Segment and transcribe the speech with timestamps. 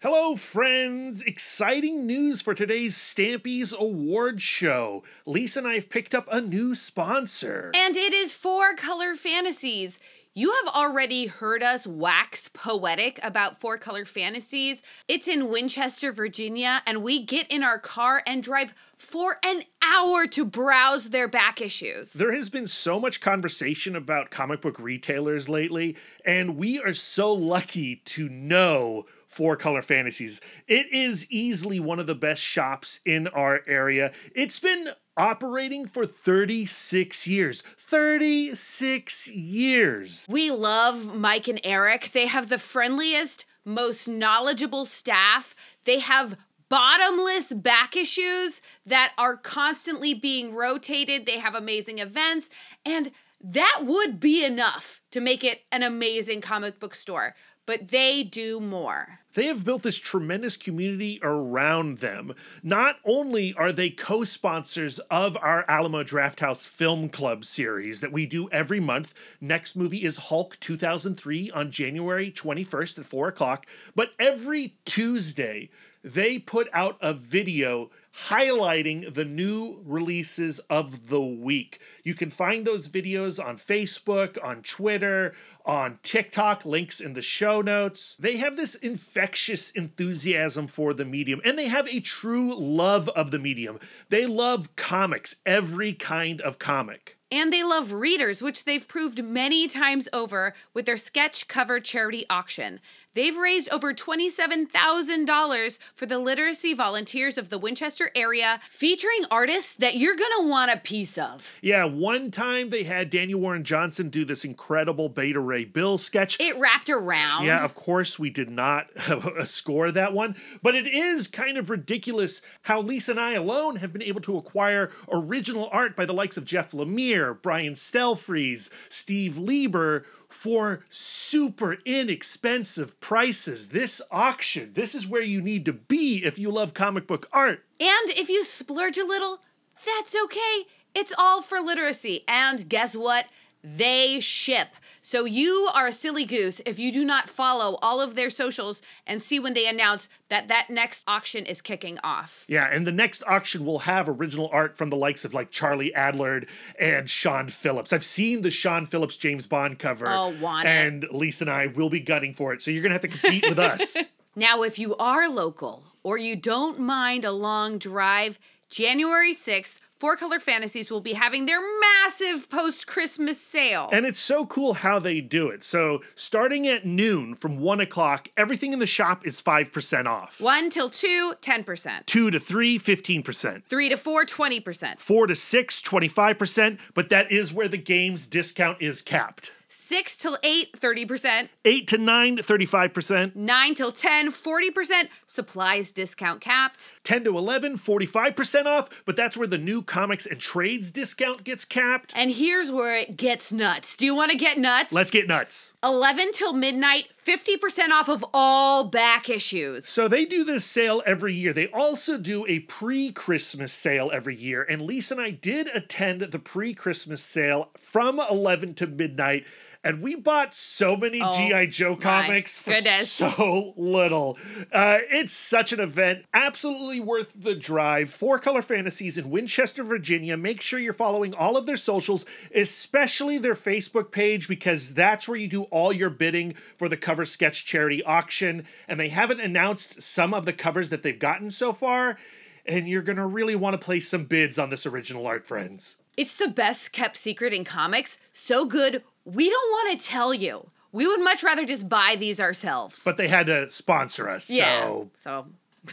[0.00, 1.22] Hello, friends!
[1.22, 5.02] Exciting news for today's Stampies Award Show.
[5.26, 7.72] Lisa and I have picked up a new sponsor.
[7.74, 9.98] And it is Four Color Fantasies.
[10.34, 14.84] You have already heard us wax poetic about Four Color Fantasies.
[15.08, 20.26] It's in Winchester, Virginia, and we get in our car and drive for an hour
[20.26, 22.12] to browse their back issues.
[22.12, 27.32] There has been so much conversation about comic book retailers lately, and we are so
[27.32, 29.06] lucky to know
[29.38, 30.40] Four Color Fantasies.
[30.66, 34.10] It is easily one of the best shops in our area.
[34.34, 37.62] It's been operating for 36 years.
[37.78, 40.26] 36 years.
[40.28, 42.10] We love Mike and Eric.
[42.10, 45.54] They have the friendliest, most knowledgeable staff.
[45.84, 46.36] They have
[46.68, 51.26] bottomless back issues that are constantly being rotated.
[51.26, 52.50] They have amazing events,
[52.84, 57.36] and that would be enough to make it an amazing comic book store.
[57.66, 59.20] But they do more.
[59.38, 62.34] They have built this tremendous community around them.
[62.60, 68.26] Not only are they co sponsors of our Alamo Drafthouse Film Club series that we
[68.26, 74.10] do every month, next movie is Hulk 2003 on January 21st at 4 o'clock, but
[74.18, 75.70] every Tuesday,
[76.14, 77.90] they put out a video
[78.26, 81.80] highlighting the new releases of the week.
[82.02, 85.34] You can find those videos on Facebook, on Twitter,
[85.64, 88.16] on TikTok, links in the show notes.
[88.18, 93.30] They have this infectious enthusiasm for the medium and they have a true love of
[93.30, 93.78] the medium.
[94.08, 97.18] They love comics, every kind of comic.
[97.30, 102.24] And they love readers, which they've proved many times over with their sketch cover charity
[102.30, 102.80] auction.
[103.18, 109.96] They've raised over $27,000 for the literacy volunteers of the Winchester area, featuring artists that
[109.96, 111.52] you're going to want a piece of.
[111.60, 116.36] Yeah, one time they had Daniel Warren Johnson do this incredible Beta Ray Bill sketch.
[116.38, 117.44] It wrapped around.
[117.44, 118.86] Yeah, of course, we did not
[119.46, 123.92] score that one, but it is kind of ridiculous how Lisa and I alone have
[123.92, 129.36] been able to acquire original art by the likes of Jeff Lemire, Brian Stelfreeze, Steve
[129.36, 133.68] Lieber for super inexpensive prices.
[133.68, 137.64] This auction, this is where you need to be if you love comic book art.
[137.80, 139.40] And if you splurge a little,
[139.84, 140.66] that's okay.
[140.94, 142.24] It's all for literacy.
[142.28, 143.26] And guess what?
[143.62, 144.68] They ship.
[145.00, 148.82] So you are a silly goose if you do not follow all of their socials
[149.06, 152.44] and see when they announce that that next auction is kicking off.
[152.48, 155.92] Yeah, and the next auction will have original art from the likes of like Charlie
[155.96, 156.48] Adlard
[156.78, 157.92] and Sean Phillips.
[157.92, 160.06] I've seen the Sean Phillips James Bond cover.
[160.08, 160.70] Oh, want it.
[160.70, 162.62] And Lisa and I will be gunning for it.
[162.62, 163.96] So you're going to have to compete with us.
[164.36, 168.38] Now, if you are local or you don't mind a long drive,
[168.68, 173.88] January 6th, Four Color Fantasies will be having their massive post Christmas sale.
[173.92, 175.64] And it's so cool how they do it.
[175.64, 180.40] So, starting at noon from one o'clock, everything in the shop is 5% off.
[180.40, 182.06] 1 till 2, 10%.
[182.06, 183.64] Two to three, 15%.
[183.64, 185.00] 3 to 4, 20%.
[185.00, 186.78] Four to six, 25%.
[186.94, 189.50] But that is where the game's discount is capped.
[189.68, 191.48] 6 till 8, 30%.
[191.64, 193.36] Eight to nine, 35%.
[193.36, 195.08] 9 till 10, 40%.
[195.26, 196.94] Supplies discount capped.
[197.04, 199.02] 10 to 11, 45% off.
[199.04, 202.12] But that's where the new comics and trades discount gets capped.
[202.16, 203.94] And here's where it gets nuts.
[203.94, 204.92] Do you want to get nuts?
[204.92, 205.72] Let's get nuts.
[205.84, 209.86] 11 till midnight, 50% off of all back issues.
[209.86, 211.52] So they do this sale every year.
[211.52, 214.62] They also do a pre-Christmas sale every year.
[214.62, 219.44] And Lisa and I did attend the pre-Christmas sale from 11 to midnight.
[219.84, 221.66] And we bought so many Oh, G.I.
[221.66, 223.10] Joe comics for goodness.
[223.12, 224.36] so little.
[224.72, 226.24] Uh, it's such an event.
[226.34, 228.10] Absolutely worth the drive.
[228.10, 230.36] Four Color Fantasies in Winchester, Virginia.
[230.36, 232.24] Make sure you're following all of their socials,
[232.54, 237.24] especially their Facebook page, because that's where you do all your bidding for the cover
[237.24, 238.64] sketch charity auction.
[238.88, 242.18] And they haven't announced some of the covers that they've gotten so far.
[242.66, 245.96] And you're going to really want to place some bids on this original art, friends.
[246.16, 248.18] It's the best kept secret in comics.
[248.32, 250.70] So good, we don't want to tell you.
[250.92, 253.02] We would much rather just buy these ourselves.
[253.04, 254.80] But they had to sponsor us, yeah.
[254.80, 255.46] so So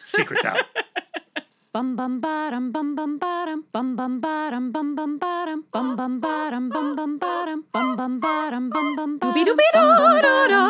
[0.04, 0.64] secrets out.
[1.74, 6.70] Bum bum ba-dum bum bum ba-dum bum bum ba-dum bum bum ba-dum bum bum ba-dum
[6.70, 9.84] bum bum ba-dum bum bum ba-dum bum bum Doobie doobie da
[10.24, 10.62] da da.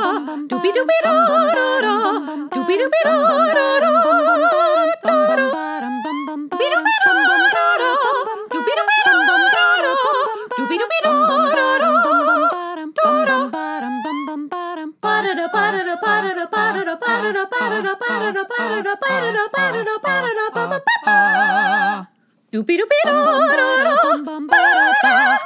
[0.49, 1.95] Doobie doobie da da da.
[2.49, 3.91] Doobie doobie da da da.
[5.05, 5.45] Da da.
[6.49, 8.24] Doobie doobie da da da.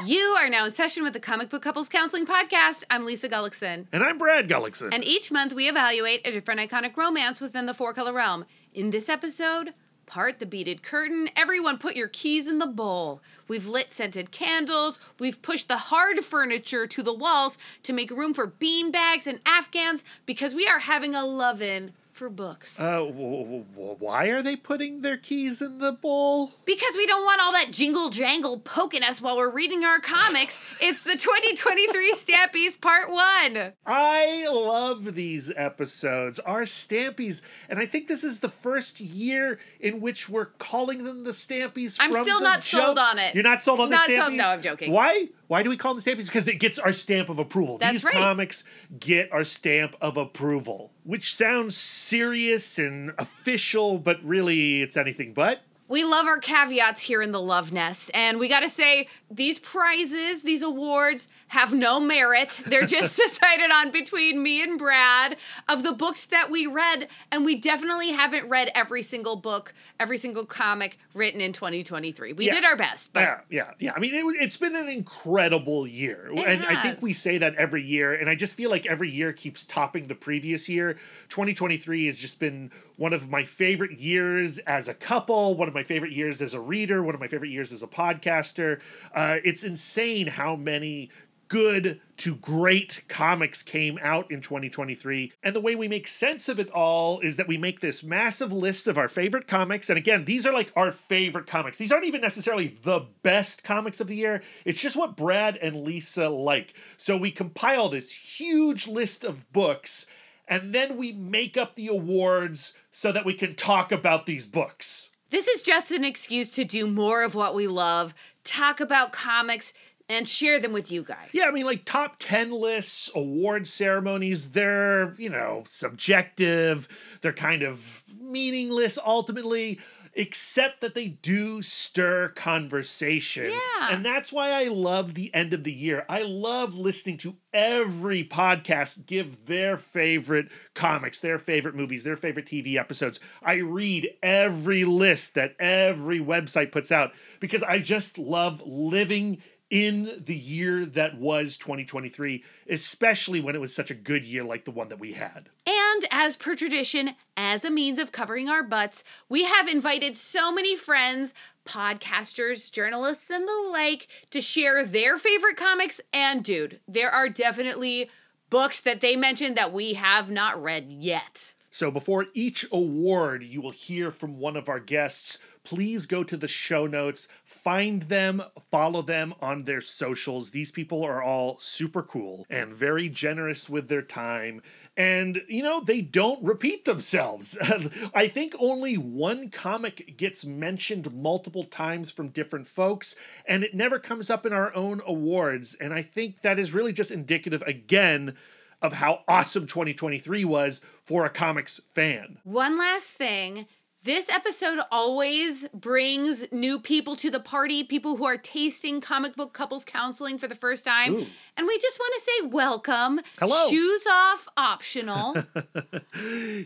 [0.06, 2.84] You are now in session with the Comic Book Couples Counseling Podcast.
[2.90, 3.86] I'm Lisa Gullickson.
[3.92, 4.90] And I'm Brad Gullickson.
[4.92, 8.46] And each month we evaluate a different iconic romance within the four color realm.
[8.74, 9.74] In this episode,
[10.10, 11.30] part the beaded curtain.
[11.38, 13.22] Everyone put your keys in the bowl.
[13.48, 15.00] We've lit scented candles.
[15.20, 19.40] We've pushed the hard furniture to the walls to make room for bean bags and
[19.46, 22.80] afghans because we are having a love-in for books.
[22.80, 26.52] uh, w- w- why are they putting their keys in the bowl?
[26.66, 30.62] Because we don't want all that jingle jangle poking us while we're reading our comics.
[30.82, 33.74] It's the 2023 Stampies Part 1.
[33.86, 40.02] I love these episodes, our Stampies, and I think this is the first year in
[40.02, 41.98] which we're calling them the Stampies.
[42.02, 43.34] I'm still not sold on it.
[43.34, 44.20] You're not sold on Not the Stampies?
[44.26, 44.92] sold- no, I'm joking.
[44.92, 45.30] Why?
[45.50, 46.28] Why do we call them Stampies?
[46.28, 47.80] Because it gets our stamp of approval.
[47.80, 48.14] That's these right.
[48.14, 48.64] comics
[49.00, 55.64] get our stamp of approval, which sounds serious and official, but really it's anything but.
[55.90, 58.12] We love our caveats here in the Love Nest.
[58.14, 62.62] And we got to say, these prizes, these awards, have no merit.
[62.68, 65.36] They're just decided on between me and Brad
[65.68, 67.08] of the books that we read.
[67.32, 72.34] And we definitely haven't read every single book, every single comic written in 2023.
[72.34, 72.54] We Yeah.
[72.54, 73.92] did our best, but yeah, yeah, yeah.
[73.96, 77.84] I mean, it, it's been an incredible year, and I think we say that every
[77.84, 80.94] year, and I just feel like every year keeps topping the previous year.
[81.30, 85.79] 2023 has just been one of my favorite years as a couple, one of my
[85.84, 88.80] favorite years as a reader, one of my favorite years as a podcaster.
[89.14, 91.10] Uh, it's insane how many
[91.50, 95.34] good to great comics came out in 2023.
[95.44, 98.54] And the way we make sense of it all is that we make this massive
[98.54, 99.90] list of our favorite comics.
[99.90, 101.78] And again, these are like our favorite comics.
[101.78, 104.42] These aren't even necessarily the best comics of the year.
[104.64, 106.76] It's just what Brad and Lisa like.
[106.98, 110.06] So we compile this huge list of books
[110.48, 115.10] and then we make up the awards so that we can talk about these books.
[115.30, 119.74] This is just an excuse to do more of what we love, talk about comics,
[120.10, 121.30] and share them with you guys.
[121.34, 126.88] Yeah, I mean, like top 10 lists, award ceremonies, they're, you know, subjective.
[127.22, 129.80] They're kind of meaningless ultimately,
[130.20, 133.52] except that they do stir conversation.
[133.52, 133.88] Yeah.
[133.90, 136.06] And that's why I love the end of the year.
[136.10, 142.48] I love listening to every podcast give their favorite comics, their favorite movies, their favorite
[142.48, 143.22] TV episodes.
[143.42, 150.24] I read every list that every website puts out because I just love living in
[150.26, 154.72] the year that was 2023, especially when it was such a good year like the
[154.72, 155.50] one that we had.
[155.68, 160.52] And as per tradition, as a means of covering our butts, we have invited so
[160.52, 161.34] many friends,
[161.66, 166.02] podcasters, journalists, and the like to share their favorite comics.
[166.12, 168.10] And dude, there are definitely
[168.50, 171.54] books that they mentioned that we have not read yet.
[171.80, 175.38] So before each award, you will hear from one of our guests.
[175.64, 180.50] Please go to the show notes, find them, follow them on their socials.
[180.50, 184.62] These people are all super cool and very generous with their time.
[184.98, 187.58] And, you know, they don't repeat themselves.
[188.14, 193.16] I think only one comic gets mentioned multiple times from different folks,
[193.46, 195.76] and it never comes up in our own awards.
[195.76, 198.36] And I think that is really just indicative, again,
[198.82, 202.40] of how awesome 2023 was for a comics fan.
[202.44, 203.66] One last thing.
[204.10, 209.54] This episode always brings new people to the party, people who are tasting comic book
[209.54, 211.14] couples counseling for the first time.
[211.14, 211.26] Ooh.
[211.56, 213.22] And we just want to say welcome.
[213.40, 213.70] Hello.
[213.70, 215.36] Shoes off optional.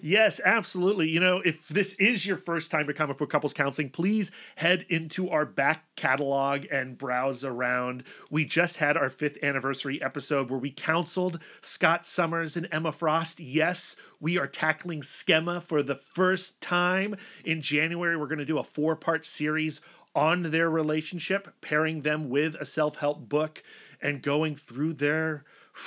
[0.02, 1.10] Yes, absolutely.
[1.10, 4.86] You know, if this is your first time to comic book couples counseling, please head
[4.90, 8.04] into our back catalog and browse around.
[8.32, 13.40] We just had our fifth anniversary episode where we counseled Scott Summers and Emma Frost.
[13.40, 17.14] Yes, we are tackling schema for the first time.
[17.44, 19.82] In January, we're going to do a four part series
[20.16, 23.62] on their relationship, pairing them with a self help book
[24.02, 25.44] and going through their.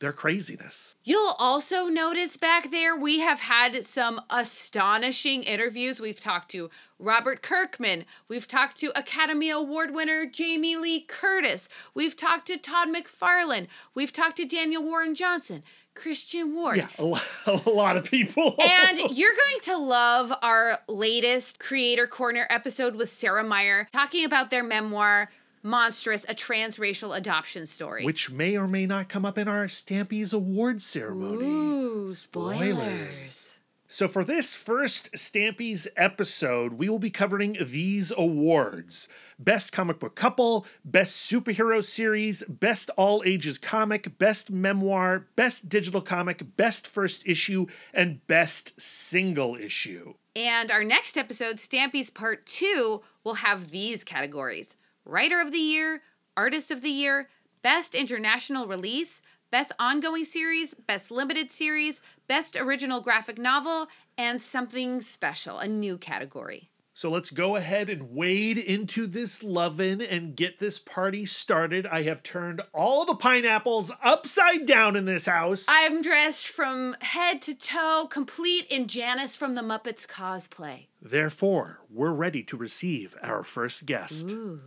[0.00, 0.94] Their craziness.
[1.02, 5.98] You'll also notice back there we have had some astonishing interviews.
[5.98, 8.04] We've talked to Robert Kirkman.
[8.28, 11.68] We've talked to Academy Award winner Jamie Lee Curtis.
[11.94, 13.66] We've talked to Todd McFarlane.
[13.92, 15.64] We've talked to Daniel Warren Johnson,
[15.98, 16.76] Christian Ward.
[16.78, 18.54] Yeah, a lot, a lot of people.
[18.60, 24.50] And you're going to love our latest Creator Corner episode with Sarah Myer talking about
[24.50, 25.30] their memoir,
[25.62, 28.04] Monstrous, a transracial adoption story.
[28.04, 31.44] which may or may not come up in our Stampies Award ceremony.
[31.46, 32.58] Ooh, Spoilers.
[32.68, 33.57] spoilers.
[33.98, 39.08] So, for this first Stampies episode, we will be covering these awards
[39.40, 46.00] Best Comic Book Couple, Best Superhero Series, Best All Ages Comic, Best Memoir, Best Digital
[46.00, 50.14] Comic, Best First Issue, and Best Single Issue.
[50.36, 56.02] And our next episode, Stampies Part 2, will have these categories Writer of the Year,
[56.36, 57.28] Artist of the Year,
[57.62, 65.00] Best International Release, Best Ongoing Series, Best Limited Series, Best Original Graphic Novel, and Something
[65.00, 66.68] Special, a new category.
[66.92, 71.86] So let's go ahead and wade into this lovin' and get this party started.
[71.86, 75.64] I have turned all the pineapples upside down in this house.
[75.68, 80.86] I'm dressed from head to toe, complete in Janice from the Muppets cosplay.
[81.00, 84.32] Therefore, we're ready to receive our first guest.
[84.32, 84.60] Ooh.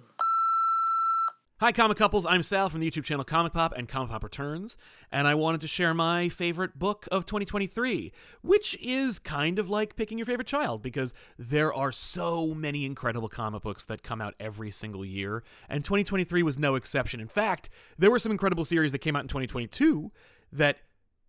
[1.62, 2.26] Hi, comic couples.
[2.26, 4.78] I'm Sal from the YouTube channel Comic Pop and Comic Pop Returns,
[5.12, 9.96] and I wanted to share my favorite book of 2023, which is kind of like
[9.96, 14.34] picking your favorite child because there are so many incredible comic books that come out
[14.40, 17.20] every single year, and 2023 was no exception.
[17.20, 20.12] In fact, there were some incredible series that came out in 2022
[20.52, 20.78] that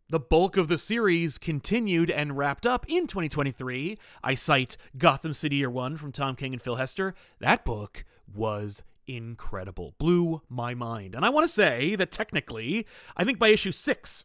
[0.09, 3.99] the bulk of the series continued and wrapped up in 2023.
[4.25, 7.15] I cite Gotham City Year One from Tom King and Phil Hester.
[7.39, 8.83] That book was
[9.17, 9.95] incredible.
[9.99, 11.15] Blew my mind.
[11.15, 14.25] And I want to say that technically, I think by issue six,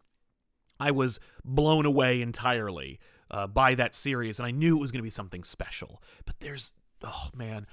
[0.80, 3.00] I was blown away entirely
[3.32, 6.02] uh, by that series, and I knew it was going to be something special.
[6.26, 7.68] But there's, oh man,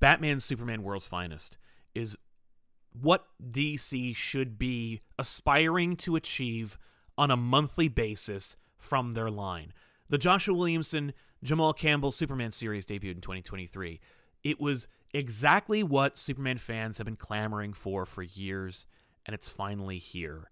[0.00, 1.56] Batman Superman World's Finest
[1.94, 2.16] is
[2.92, 6.78] what DC should be aspiring to achieve
[7.16, 9.72] on a monthly basis from their line.
[10.08, 11.12] The Joshua Williamson,
[11.42, 14.00] Jamal Campbell Superman series debuted in 2023.
[14.42, 18.86] It was exactly what Superman fans have been clamoring for for years,
[19.26, 20.50] and it's finally here.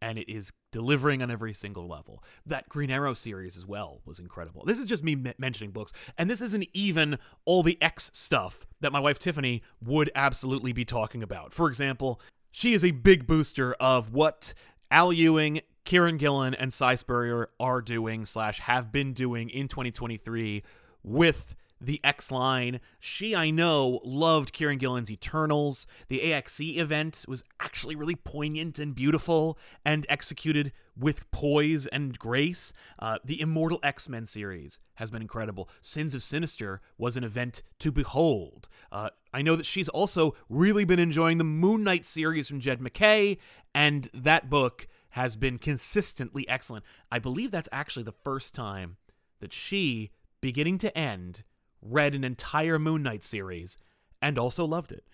[0.00, 2.22] And it is delivering on every single level.
[2.46, 4.64] That Green Arrow series as well was incredible.
[4.64, 8.66] This is just me m- mentioning books, and this isn't even all the X stuff
[8.80, 11.52] that my wife Tiffany would absolutely be talking about.
[11.52, 12.20] For example,
[12.52, 14.54] she is a big booster of what
[14.90, 20.62] Al Ewing, Kieron Gillen, and Si Spurrier are doing slash have been doing in 2023
[21.02, 22.80] with the X line.
[22.98, 25.86] She, I know, loved Kieron Gillen's Eternals.
[26.08, 32.72] The AXE event was actually really poignant and beautiful and executed with poise and grace.
[32.98, 35.68] Uh, the Immortal X Men series has been incredible.
[35.80, 38.68] Sins of Sinister was an event to behold.
[38.90, 42.80] Uh, I know that she's also really been enjoying the Moon Knight series from Jed
[42.80, 43.38] MacKay,
[43.74, 46.84] and that book has been consistently excellent.
[47.10, 48.96] I believe that's actually the first time
[49.40, 51.44] that she, beginning to end,
[51.82, 53.78] read an entire Moon Knight series
[54.20, 55.04] and also loved it.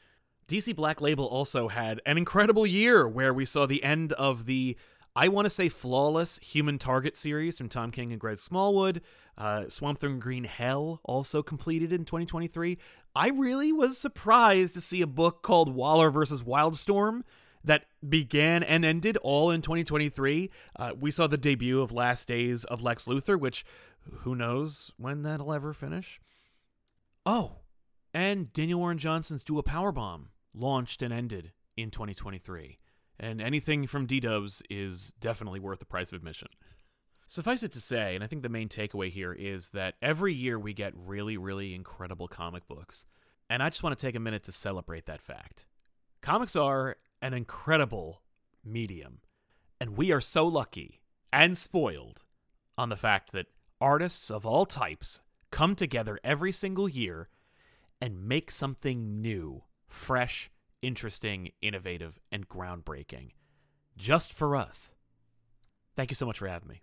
[0.49, 4.77] DC Black Label also had an incredible year where we saw the end of the,
[5.17, 9.01] I want to say, flawless Human Target series from Tom King and Greg Smallwood.
[9.39, 12.79] Uh, Swamp Thing Green Hell also completed in 2023.
[13.17, 17.23] I really was surprised to see a book called Waller versus Wildstorm
[17.65, 20.51] that began and ended all in 2023.
[20.77, 23.65] Uh, we saw the debut of Last Days of Lex Luthor, which
[24.19, 26.21] who knows when that'll ever finish.
[27.27, 27.61] Oh,
[28.13, 32.79] and Daniel Warren Johnson's Do a Powerbomb launched and ended in 2023.
[33.19, 36.49] And anything from D Dubs is definitely worth the price of admission.
[37.27, 40.59] Suffice it to say, and I think the main takeaway here is that every year
[40.59, 43.07] we get really, really incredible comic books.
[43.49, 45.65] And I just want to take a minute to celebrate that fact.
[46.21, 48.23] Comics are an incredible
[48.65, 49.21] medium.
[49.81, 51.01] And we are so lucky
[51.33, 52.23] and spoiled
[52.77, 53.47] on the fact that
[53.81, 55.21] artists of all types
[55.55, 57.29] come together every single year
[58.01, 60.51] and make something new, fresh,
[60.83, 63.31] interesting, innovative, and groundbreaking
[63.97, 64.91] just for us.
[65.95, 66.83] Thank you so much for having me.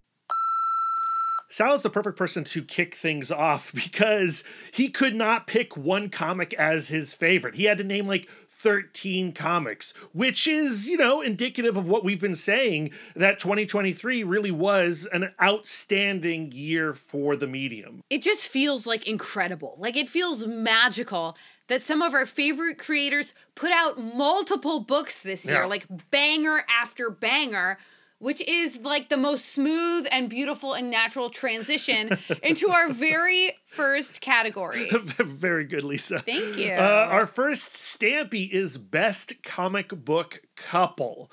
[1.49, 6.07] Sal is the perfect person to kick things off because he could not pick one
[6.07, 7.55] comic as his favorite.
[7.55, 8.29] He had to name like
[8.61, 14.51] 13 comics, which is, you know, indicative of what we've been saying that 2023 really
[14.51, 18.03] was an outstanding year for the medium.
[18.09, 19.75] It just feels like incredible.
[19.79, 21.35] Like it feels magical
[21.67, 25.65] that some of our favorite creators put out multiple books this year, Yeah.
[25.65, 27.77] like banger after banger.
[28.21, 34.21] Which is like the most smooth and beautiful and natural transition into our very first
[34.21, 34.89] category.
[35.17, 36.19] Very good, Lisa.
[36.19, 36.73] Thank you.
[36.73, 41.31] Uh, our first Stampy is Best Comic Book Couple.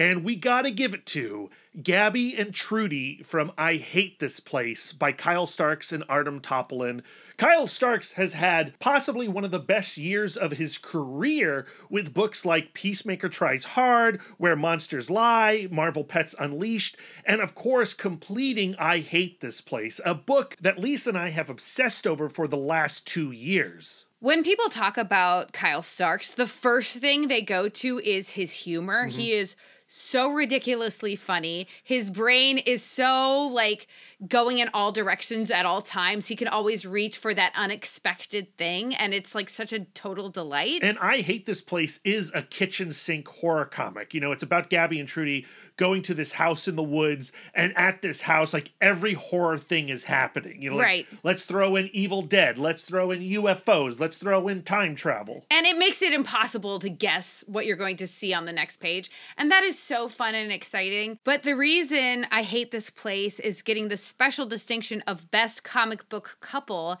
[0.00, 1.50] And we gotta give it to
[1.82, 7.02] Gabby and Trudy from I Hate This Place by Kyle Starks and Artem Topolin.
[7.36, 12.46] Kyle Starks has had possibly one of the best years of his career with books
[12.46, 19.00] like Peacemaker Tries Hard, Where Monsters Lie, Marvel Pets Unleashed, and of course, completing I
[19.00, 23.06] Hate This Place, a book that Lisa and I have obsessed over for the last
[23.06, 24.06] two years.
[24.20, 29.06] When people talk about Kyle Starks, the first thing they go to is his humor.
[29.06, 29.40] He mm-hmm.
[29.40, 29.56] is
[29.92, 31.66] so ridiculously funny.
[31.82, 33.88] His brain is so like
[34.28, 36.26] going in all directions at all times.
[36.28, 40.80] He can always reach for that unexpected thing and it's like such a total delight.
[40.82, 44.12] And I Hate This Place is a kitchen sink horror comic.
[44.14, 45.46] You know, it's about Gabby and Trudy
[45.80, 49.88] going to this house in the woods, and at this house, like every horror thing
[49.88, 50.60] is happening.
[50.60, 51.06] You know, like, Right.
[51.22, 55.46] let's throw in Evil Dead, let's throw in UFOs, let's throw in time travel.
[55.50, 58.76] And it makes it impossible to guess what you're going to see on the next
[58.76, 59.10] page.
[59.38, 61.18] And that is so fun and exciting.
[61.24, 66.08] But the reason I hate this place is getting the special distinction of best comic
[66.08, 66.98] book couple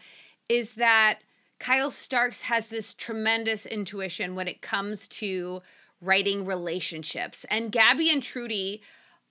[0.48, 1.18] is that
[1.58, 5.60] Kyle Starks has this tremendous intuition when it comes to
[6.00, 7.44] writing relationships.
[7.50, 8.80] And Gabby and Trudy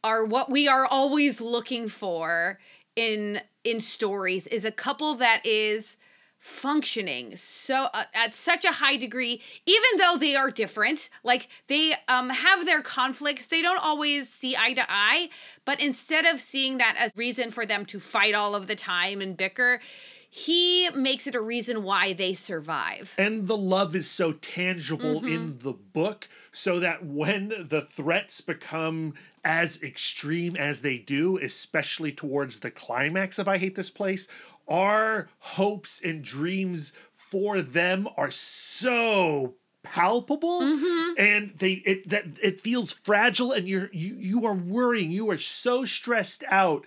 [0.03, 2.59] are what we are always looking for
[2.95, 5.97] in in stories is a couple that is
[6.39, 11.09] functioning so uh, at such a high degree even though they are different.
[11.23, 13.47] Like they um have their conflicts.
[13.47, 15.29] They don't always see eye to eye
[15.65, 19.21] but instead of seeing that as reason for them to fight all of the time
[19.21, 19.81] and bicker
[20.29, 23.15] he makes it a reason why they survive.
[23.17, 29.15] And the love is so tangible in the book, so that when the threats become
[29.43, 34.27] as extreme as they do, especially towards the climax of I Hate This Place,
[34.69, 41.13] our hopes and dreams for them are so palpable mm-hmm.
[41.17, 45.37] and they it that it feels fragile and you're you you are worrying you are
[45.37, 46.85] so stressed out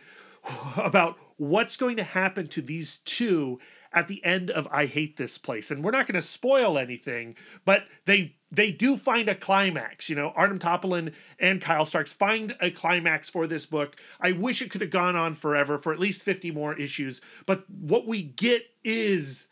[0.77, 3.59] about what's going to happen to these two
[3.93, 5.71] at the end of I hate this place.
[5.71, 10.09] And we're not going to spoil anything, but they they do find a climax.
[10.09, 13.97] You know, Artem Topolin and Kyle Starks find a climax for this book.
[14.21, 17.69] I wish it could have gone on forever for at least 50 more issues, but
[17.71, 19.49] what we get is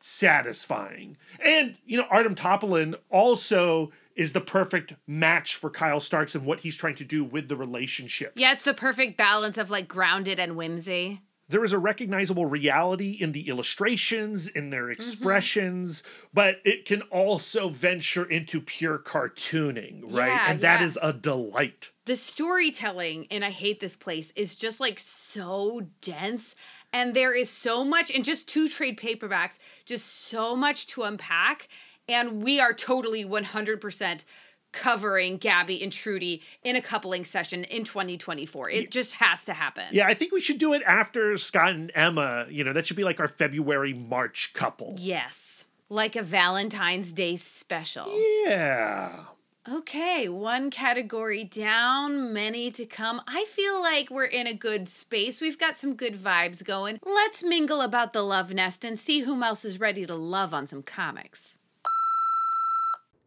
[0.00, 1.16] satisfying.
[1.40, 6.60] And, you know, Artem Topolin also is the perfect match for Kyle Starks and what
[6.60, 8.32] he's trying to do with the relationship.
[8.36, 13.12] yeah it's the perfect balance of like grounded and whimsy there is a recognizable reality
[13.20, 14.92] in the illustrations, in their mm-hmm.
[14.92, 20.28] expressions, but it can also venture into pure cartooning, right?
[20.28, 20.86] Yeah, and that yeah.
[20.86, 21.90] is a delight.
[22.06, 26.56] the storytelling in I Hate This Place is just like so dense.
[26.92, 31.68] And there is so much in just two trade paperbacks, just so much to unpack.
[32.08, 34.24] And we are totally 100%
[34.72, 38.70] covering Gabby and Trudy in a coupling session in 2024.
[38.70, 39.84] It just has to happen.
[39.92, 42.46] Yeah, I think we should do it after Scott and Emma.
[42.50, 44.96] You know, that should be like our February March couple.
[44.98, 45.66] Yes.
[45.88, 48.06] Like a Valentine's Day special.
[48.44, 49.24] Yeah.
[49.70, 53.22] Okay, one category down, many to come.
[53.28, 55.40] I feel like we're in a good space.
[55.40, 56.98] We've got some good vibes going.
[57.04, 60.66] Let's mingle about the love nest and see whom else is ready to love on
[60.66, 61.58] some comics.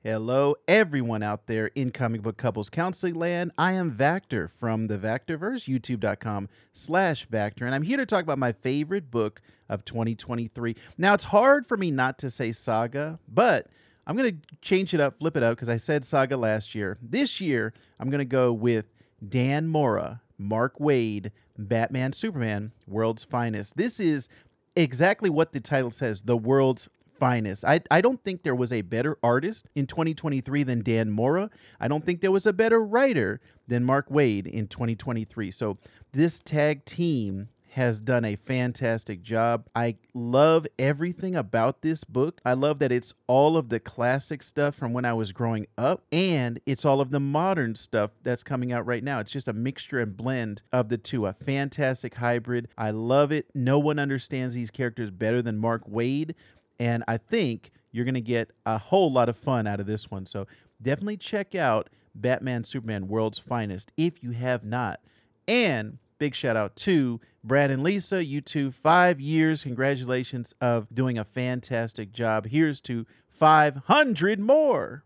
[0.07, 3.51] Hello, everyone out there in comic book couples counseling land.
[3.57, 8.37] I am Vactor from the Vactorverse, youtube.com slash Vactor, and I'm here to talk about
[8.37, 10.75] my favorite book of 2023.
[10.99, 13.65] Now, it's hard for me not to say saga, but
[14.05, 16.99] I'm going to change it up, flip it up, because I said saga last year.
[17.01, 18.85] This year, I'm going to go with
[19.27, 23.75] Dan Mora, Mark Waid, Batman Superman, World's Finest.
[23.75, 24.29] This is
[24.75, 26.89] exactly what the title says the world's
[27.19, 27.65] finest.
[27.65, 31.49] I, I don't think there was a better artist in 2023 than Dan Mora.
[31.80, 35.51] I don't think there was a better writer than Mark Waid in 2023.
[35.51, 35.78] So
[36.12, 39.67] this tag team has done a fantastic job.
[39.75, 42.39] I love everything about this book.
[42.45, 46.06] I love that it's all of the classic stuff from when I was growing up
[46.10, 49.19] and it's all of the modern stuff that's coming out right now.
[49.19, 52.69] It's just a mixture and blend of the two, a fantastic hybrid.
[52.78, 53.47] I love it.
[53.54, 56.34] No one understands these characters better than Mark Waid.
[56.79, 60.11] And I think you're going to get a whole lot of fun out of this
[60.11, 60.25] one.
[60.25, 60.47] So
[60.81, 64.99] definitely check out Batman Superman World's Finest if you have not.
[65.47, 69.63] And big shout out to Brad and Lisa, you two, five years.
[69.63, 72.47] Congratulations of doing a fantastic job.
[72.47, 75.04] Here's to 500 more.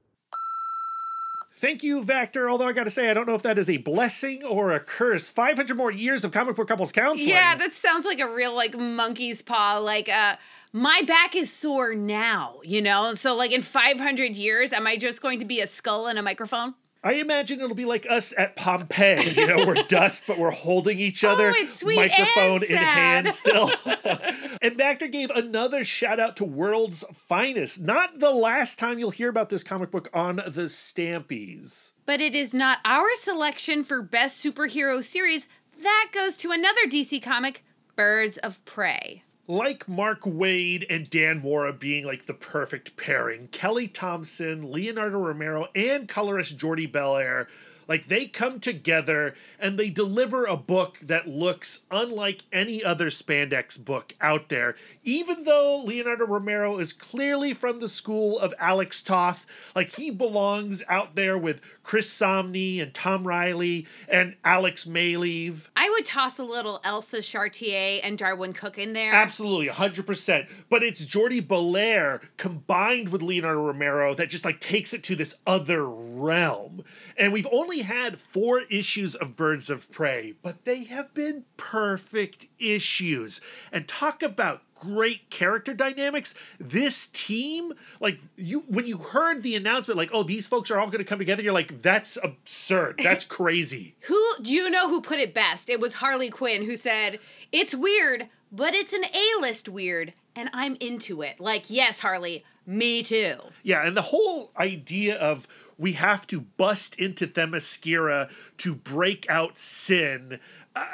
[1.59, 2.49] Thank you, Vactor.
[2.49, 4.79] Although I got to say, I don't know if that is a blessing or a
[4.79, 5.27] curse.
[5.27, 7.31] 500 more years of comic book couples counseling.
[7.31, 9.77] Yeah, that sounds like a real like monkey's paw.
[9.77, 10.37] Like, uh,
[10.71, 13.13] my back is sore now, you know?
[13.13, 16.23] So, like, in 500 years, am I just going to be a skull and a
[16.23, 16.75] microphone?
[17.01, 19.33] I imagine it'll be like us at Pompeii.
[19.33, 22.63] You know, we're dust, but we're holding each oh, other, Oh, it's sweet microphone and
[22.63, 23.71] in hand still.
[23.85, 27.79] and Vactor gave another shout out to World's Finest.
[27.79, 31.91] Not the last time you'll hear about this comic book on the Stampies.
[32.05, 35.47] But it is not our selection for best superhero series.
[35.81, 37.63] That goes to another DC comic,
[37.95, 39.23] Birds of Prey.
[39.49, 45.69] Like Mark Waid and Dan Mora being like the perfect pairing, Kelly Thompson, Leonardo Romero,
[45.73, 47.47] and colorist Jordie Bellaire,
[47.89, 53.83] like they come together and they deliver a book that looks unlike any other spandex
[53.83, 54.75] book out there.
[55.03, 60.83] Even though Leonardo Romero is clearly from the school of Alex Toth, like he belongs
[60.87, 65.67] out there with Chris Samnee and Tom Reilly and Alex Maleev.
[65.75, 69.11] I would toss a little Elsa Charretier and Darwyn Cooke in there.
[69.11, 70.47] Absolutely, 100%.
[70.69, 75.35] But it's Jordie Bellaire combined with Leonardo Romero that just like takes it to this
[75.47, 76.83] other realm.
[77.17, 82.47] And we've only had four issues of Birds of Prey, but they have been perfect
[82.59, 83.41] issues.
[83.71, 86.33] And talk about great character dynamics.
[86.59, 90.87] This team, like you when you heard the announcement like, "Oh, these folks are all
[90.87, 92.99] going to come together." You're like, "That's absurd.
[93.03, 95.69] That's crazy." Who do you know who put it best?
[95.69, 97.19] It was Harley Quinn who said,
[97.51, 103.03] "It's weird, but it's an A-list weird, and I'm into it." Like, yes, Harley, me
[103.03, 103.35] too.
[103.63, 105.47] Yeah, and the whole idea of
[105.79, 110.39] we have to bust into Themyscira to break out sin,
[110.75, 110.85] uh,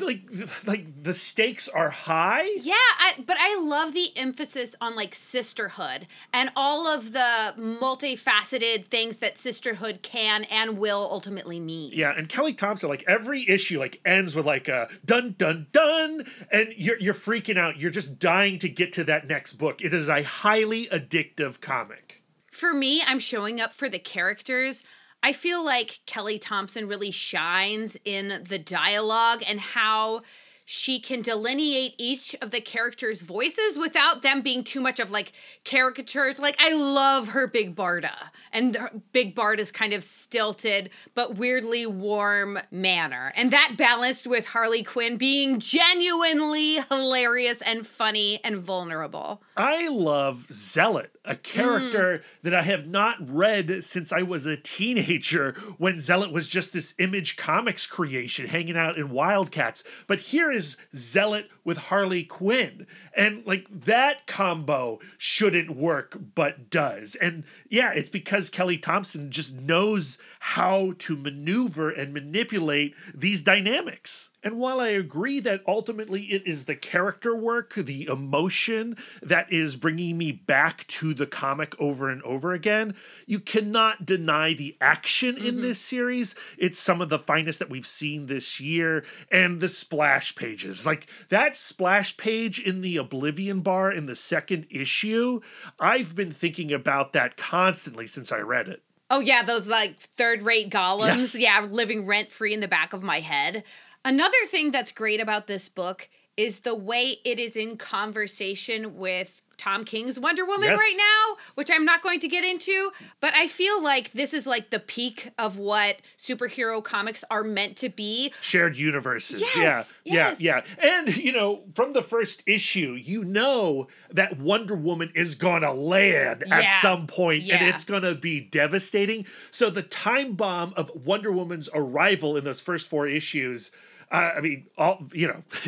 [0.00, 0.20] like
[0.66, 2.48] like the stakes are high.
[2.60, 8.88] Yeah, I, but I love the emphasis on like sisterhood and all of the multifaceted
[8.88, 11.92] things that sisterhood can and will ultimately mean.
[11.94, 16.26] Yeah, and Kelly Thompson, like every issue, like ends with like a dun dun dun,
[16.50, 17.78] and you're you're freaking out.
[17.78, 19.80] You're just dying to get to that next book.
[19.80, 22.23] It is a highly addictive comic.
[22.54, 24.84] For me, I'm showing up for the characters.
[25.24, 30.22] I feel like Kelly Thompson really shines in the dialogue and how
[30.64, 35.32] she can delineate each of the characters' voices without them being too much of like
[35.64, 36.38] caricatures.
[36.38, 41.86] Like, I love her Big Barda, and her Big Barda's kind of stilted but weirdly
[41.86, 43.32] warm manner.
[43.36, 49.42] And that balanced with Harley Quinn being genuinely hilarious and funny and vulnerable.
[49.56, 51.42] I love Zealot, a mm.
[51.42, 56.72] character that I have not read since I was a teenager when Zealot was just
[56.72, 59.84] this image comics creation hanging out in Wildcats.
[60.06, 62.86] But here is Zealot with Harley Quinn.
[63.16, 67.14] And like that combo shouldn't work, but does.
[67.16, 74.30] And yeah, it's because Kelly Thompson just knows how to maneuver and manipulate these dynamics.
[74.44, 79.74] And while I agree that ultimately it is the character work, the emotion that is
[79.74, 85.38] bringing me back to the comic over and over again, you cannot deny the action
[85.38, 85.62] in mm-hmm.
[85.62, 86.34] this series.
[86.58, 89.04] It's some of the finest that we've seen this year.
[89.32, 94.66] And the splash pages, like that splash page in the Oblivion Bar in the second
[94.70, 95.40] issue,
[95.78, 98.82] I've been thinking about that constantly since I read it.
[99.10, 101.34] Oh yeah, those like third rate golems.
[101.34, 101.34] Yes.
[101.36, 103.64] Yeah, living rent free in the back of my head.
[104.04, 109.40] Another thing that's great about this book is the way it is in conversation with
[109.56, 110.78] Tom King's Wonder Woman Yes.
[110.80, 114.46] right now, which I'm not going to get into, but I feel like this is
[114.48, 118.32] like the peak of what superhero comics are meant to be.
[118.40, 119.40] shared universes.
[119.40, 120.40] Yes, yeah, yes.
[120.40, 120.90] yeah, yeah.
[120.90, 126.44] And you know, from the first issue, you know that Wonder Woman is gonna land
[126.50, 127.68] at some point, and yeah.
[127.68, 129.24] it's gonna be devastating.
[129.52, 133.70] So the time bomb of Wonder Woman's arrival in those first four issues.
[134.14, 135.42] I mean, all you know,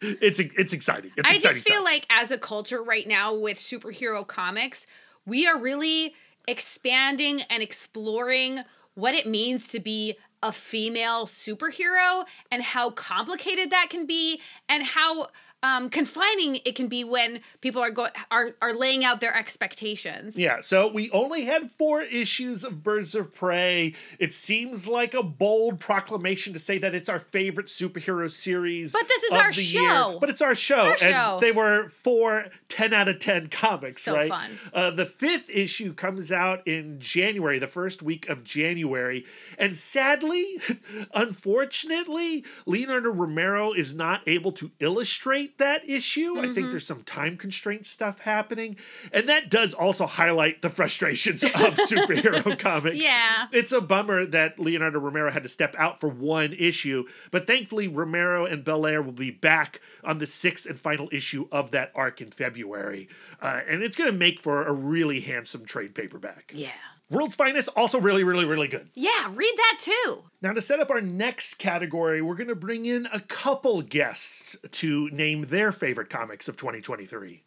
[0.00, 1.12] it's it's exciting.
[1.16, 1.84] It's I exciting just feel stuff.
[1.84, 4.86] like as a culture right now with superhero comics,
[5.26, 6.14] we are really
[6.48, 8.60] expanding and exploring
[8.94, 14.82] what it means to be a female superhero and how complicated that can be and
[14.82, 15.28] how
[15.62, 20.38] um, confining it can be when people are going are are laying out their expectations.
[20.38, 23.94] Yeah, so we only had four issues of Birds of Prey.
[24.18, 28.92] It seems like a bold proclamation to say that it's our favorite superhero series.
[28.92, 29.82] But this is our the year.
[29.90, 30.18] show.
[30.20, 30.80] But it's our show.
[30.80, 31.38] Our and show.
[31.40, 34.28] they were four 10 out of 10 comics, So right?
[34.28, 34.50] fun.
[34.72, 39.26] Uh, the fifth issue comes out in January, the first week of January.
[39.58, 40.44] And sadly,
[41.14, 46.38] unfortunately, Leonardo Romero is not able to illustrate that issue.
[46.38, 46.54] I Mm-hmm.
[46.54, 48.76] think there's some time constraint stuff happening.
[49.12, 52.96] And that does also highlight the frustrations of superhero comics.
[52.96, 53.46] Yeah.
[53.52, 57.88] It's a bummer that Leonardo Romero had to step out for one issue, but thankfully
[57.88, 62.20] Romero and Bellaire will be back on the sixth and final issue of that arc
[62.20, 63.08] in February.
[63.40, 66.52] Uh, and it's going to make for a really handsome trade paperback.
[66.54, 66.70] Yeah.
[67.10, 68.88] World's Finest, also really, really, really good.
[68.94, 70.22] Yeah, read that too.
[70.42, 74.56] Now, to set up our next category, we're going to bring in a couple guests
[74.70, 77.42] to name their favorite comics of 2023.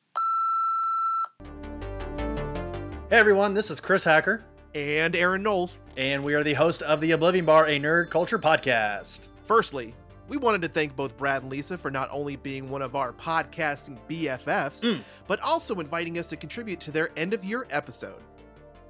[3.10, 4.44] Hey everyone, this is Chris Hacker,
[4.76, 5.80] and Aaron Knowles.
[5.98, 9.28] and we are the host of the Oblivion Bar, a nerd culture podcast.
[9.46, 9.94] Firstly,
[10.28, 13.14] we wanted to thank both Brad and Lisa for not only being one of our
[13.14, 15.04] podcasting BFFs, Mm.
[15.28, 18.16] but also inviting us to contribute to their end of year episode.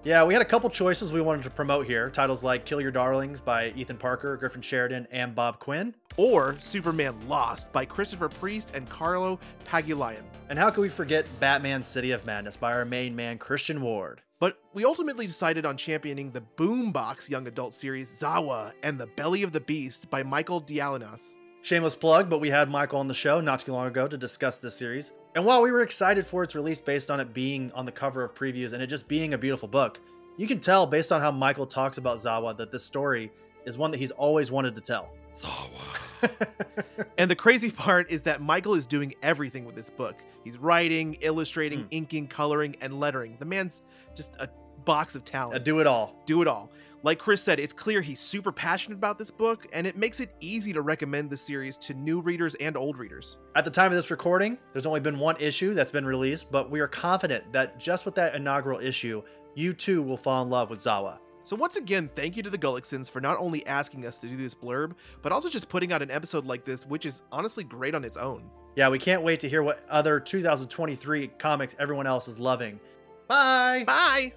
[0.05, 2.09] Yeah, we had a couple choices we wanted to promote here.
[2.09, 5.95] Titles like Kill Your Darlings by Ethan Parker, Griffin Sheridan, and Bob Quinn.
[6.17, 10.23] Or Superman Lost by Christopher Priest and Carlo Pagulayan.
[10.49, 14.21] And how could we forget Batman City of Madness by our main man, Christian Ward?
[14.39, 19.41] But we ultimately decided on championing the Boombox young adult series Zawa and the Belly
[19.41, 21.35] of the Beast by Michael Dialynas.
[21.61, 24.57] Shameless plug, but we had Michael on the show not too long ago to discuss
[24.57, 25.13] this series.
[25.35, 28.23] And while we were excited for its release based on it being on the cover
[28.23, 29.99] of previews and it just being a beautiful book,
[30.37, 33.31] you can tell based on how Michael talks about Zawa that this story
[33.65, 35.09] is one that he's always wanted to tell.
[35.41, 36.85] Zawa.
[37.17, 40.15] and the crazy part is that Michael is doing everything with this book.
[40.43, 41.87] He's writing, illustrating, Mm.
[41.91, 43.35] inking, coloring, and lettering.
[43.39, 43.81] The man's
[44.15, 44.49] just a
[44.85, 45.63] box of talent.
[45.65, 46.15] do it all.
[46.25, 46.69] do it all.
[47.03, 50.33] Like Chris said, it's clear he's super passionate about this book, and it makes it
[50.39, 53.35] easy to recommend the series to new readers and old readers.
[53.55, 56.71] At the time of this recording, there's only been one issue that's been released, but
[56.71, 59.21] we are confident that just with that inaugural issue,
[59.53, 61.19] you too will fall in love with Zawa.
[61.43, 64.37] So once again, thank you to the Gullicksons for not only asking us to do
[64.37, 67.95] this blurb, but also just putting out an episode like this, which is honestly great
[67.95, 68.49] on its own.
[68.77, 72.79] Yeah, we can't wait to hear what other 2023 comics everyone else is loving.
[73.27, 73.83] Bye!
[73.85, 74.33] Bye!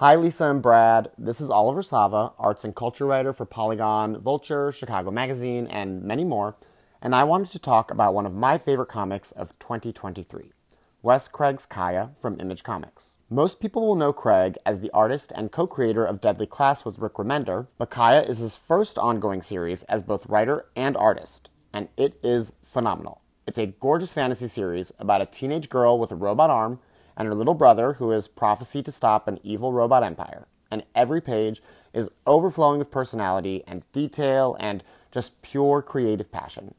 [0.00, 1.08] Hi, Lisa and Brad.
[1.16, 6.22] This is Oliver Sava, arts and culture writer for Polygon, Vulture, Chicago Magazine, and many
[6.22, 6.54] more.
[7.00, 10.52] And I wanted to talk about one of my favorite comics of 2023
[11.00, 13.16] Wes Craig's Kaya from Image Comics.
[13.30, 16.98] Most people will know Craig as the artist and co creator of Deadly Class with
[16.98, 21.88] Rick Remender, but Kaya is his first ongoing series as both writer and artist, and
[21.96, 23.22] it is phenomenal.
[23.46, 26.80] It's a gorgeous fantasy series about a teenage girl with a robot arm
[27.16, 30.46] and her little brother who is prophesied to stop an evil robot empire.
[30.70, 36.74] And every page is overflowing with personality and detail and just pure creative passion.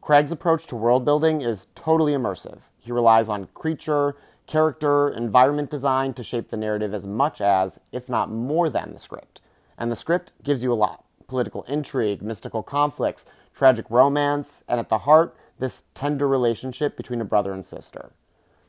[0.00, 2.60] Craig's approach to world building is totally immersive.
[2.78, 8.08] He relies on creature, character, environment design to shape the narrative as much as, if
[8.08, 9.40] not more than, the script.
[9.76, 13.24] And the script gives you a lot political intrigue, mystical conflicts,
[13.54, 18.10] tragic romance, and at the heart, this tender relationship between a brother and sister.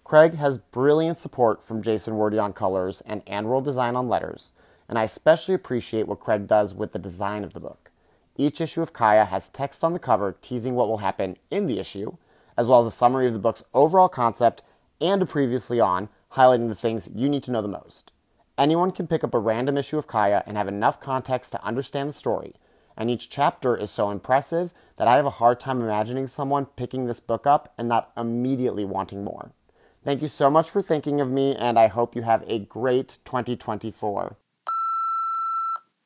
[0.03, 4.51] Craig has brilliant support from Jason Wordie on colors and AndWorld design on letters,
[4.89, 7.91] and I especially appreciate what Craig does with the design of the book.
[8.35, 11.79] Each issue of Kaya has text on the cover teasing what will happen in the
[11.79, 12.17] issue,
[12.57, 14.63] as well as a summary of the book's overall concept
[14.99, 18.11] and a previously on, highlighting the things you need to know the most.
[18.57, 22.09] Anyone can pick up a random issue of Kaya and have enough context to understand
[22.09, 22.55] the story,
[22.97, 27.05] and each chapter is so impressive that I have a hard time imagining someone picking
[27.05, 29.51] this book up and not immediately wanting more.
[30.03, 33.19] Thank you so much for thinking of me, and I hope you have a great
[33.23, 34.35] 2024.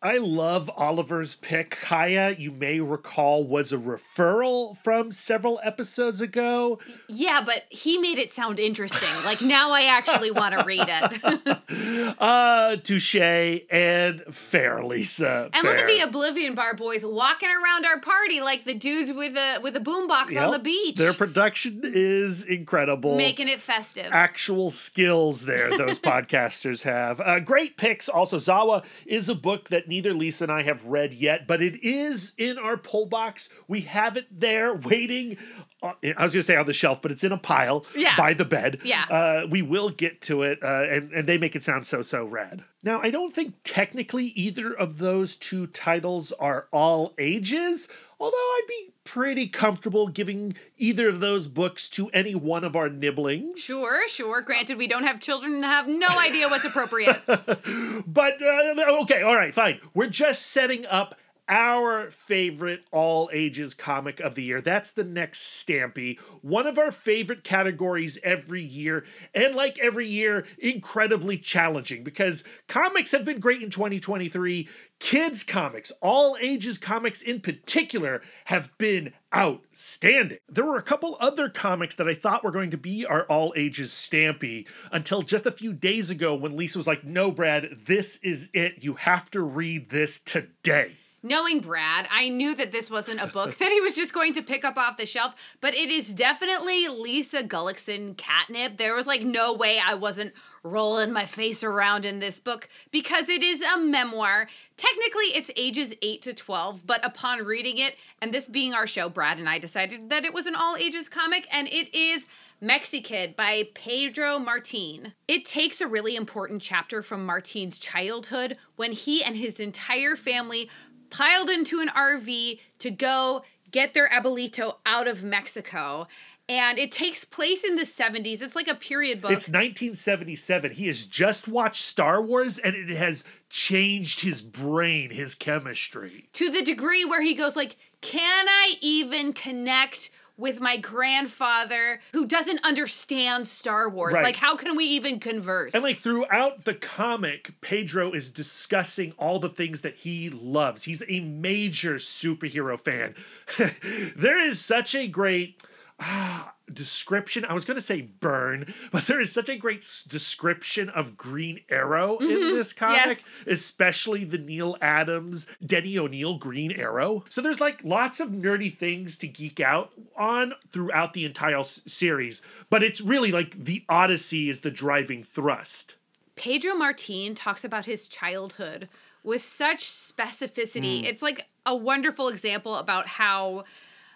[0.01, 1.71] I love Oliver's pick.
[1.81, 6.77] Kaya, you may recall, was a referral from several episodes ago.
[7.07, 9.09] Yeah, but he made it sound interesting.
[9.23, 11.57] Like now I actually want to read it.
[12.17, 15.49] Uh, touche and fair, Lisa.
[15.53, 19.35] And look at the Oblivion Bar boys walking around our party like the dudes with
[19.35, 20.95] a with a boombox on the beach.
[20.95, 23.15] Their production is incredible.
[23.17, 24.07] making it festive.
[24.11, 29.84] actual skills there those podcasters have uh, great picks also zawa is a book that
[29.87, 33.81] neither lisa and i have read yet but it is in our pull box we
[33.81, 35.37] have it there waiting
[35.83, 38.15] uh, i was going to say on the shelf but it's in a pile Yeah.
[38.17, 39.03] by the bed Yeah.
[39.09, 42.25] uh, we will get to it uh, and, and they make it sound so so
[42.25, 47.87] rad now i don't think technically either of those two titles are all ages
[48.19, 52.89] although i'd be pretty comfortable giving either of those books to any one of our
[52.89, 54.41] nibblings Sure, sure.
[54.41, 57.21] Granted, we don't have children and have no idea what's appropriate.
[58.07, 59.79] But uh, okay, all right, fine.
[59.93, 61.15] We're just setting up
[61.47, 64.61] our favorite all ages comic of the year.
[64.61, 69.05] That's the next Stampy, one of our favorite categories every year.
[69.33, 74.67] And like every year, incredibly challenging because comics have been great in 2023.
[74.99, 80.37] Kids' comics, all ages comics in particular, have been outstanding.
[80.47, 83.53] There were a couple other comics that I thought were going to be our all
[83.57, 88.17] ages Stampy until just a few days ago when Lisa was like, No, Brad, this
[88.23, 88.83] is it.
[88.83, 90.93] You have to read this today.
[91.25, 94.41] Knowing Brad, I knew that this wasn't a book that he was just going to
[94.41, 98.77] pick up off the shelf, but it is definitely Lisa Gullickson catnip.
[98.77, 100.33] There was like no way I wasn't
[100.63, 104.47] rolling my face around in this book because it is a memoir.
[104.77, 109.09] Technically, it's ages 8 to 12, but upon reading it, and this being our show,
[109.09, 112.25] Brad and I decided that it was an all ages comic, and it is
[112.63, 115.13] Mexikid by Pedro Martin.
[115.27, 120.69] It takes a really important chapter from Martin's childhood when he and his entire family
[121.17, 126.07] piled into an RV to go get their abuelito out of Mexico.
[126.47, 128.41] And it takes place in the 70s.
[128.41, 129.31] It's like a period book.
[129.31, 130.73] It's 1977.
[130.73, 136.29] He has just watched Star Wars and it has changed his brain, his chemistry.
[136.33, 142.25] to the degree where he goes like, "Can I even connect with my grandfather who
[142.25, 144.13] doesn't understand Star Wars?
[144.15, 144.23] Right.
[144.23, 149.39] Like how can we even converse?" And like throughout the comic, Pedro is discussing all
[149.39, 150.83] the things that he loves.
[150.83, 153.15] He's a major superhero fan.
[154.15, 155.61] there is such a great
[155.99, 157.45] ah, description.
[157.45, 161.15] I was going to say burn, but there is such a great s- description of
[161.17, 163.25] Green Arrow in this comic, Yes.
[163.45, 167.23] especially the Neal Adams, Denny O'Neil Green Arrow.
[167.29, 171.81] So there's like lots of nerdy things to geek out on throughout the entire s-
[171.85, 175.95] series, but it's really like the Odyssey is the driving thrust.
[176.35, 178.89] Pedro Martin talks about his childhood
[179.23, 181.01] with such specificity.
[181.01, 181.05] Mm.
[181.05, 183.63] It's like a wonderful example about how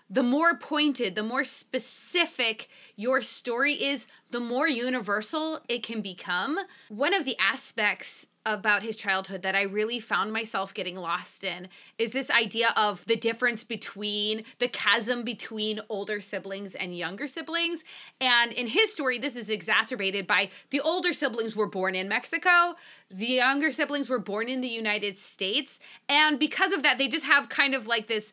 [0.09, 6.57] the more pointed, the more specific your story is, the more universal it can become.
[6.89, 11.67] One of the aspects about his childhood that I really found myself getting lost in
[11.97, 17.83] is this idea of the difference between the chasm between older siblings and younger siblings.
[18.19, 22.75] And in his story, this is exacerbated by the older siblings were born in Mexico,
[23.11, 25.79] the younger siblings were born in the United States.
[26.07, 28.31] And because of that, they just have kind of like this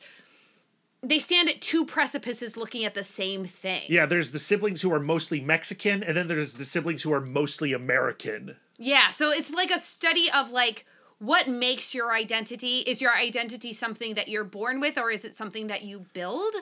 [1.09, 3.83] they stand at two precipices looking at the same thing.
[3.89, 7.21] Yeah, there's the siblings who are mostly Mexican, and then there's the siblings who are
[7.21, 8.57] mostly American.
[8.79, 10.85] Yeah, so it's like a study of like
[11.19, 12.81] what makes your identity.
[12.81, 16.55] Is your identity something that you're born with or is it something that you build?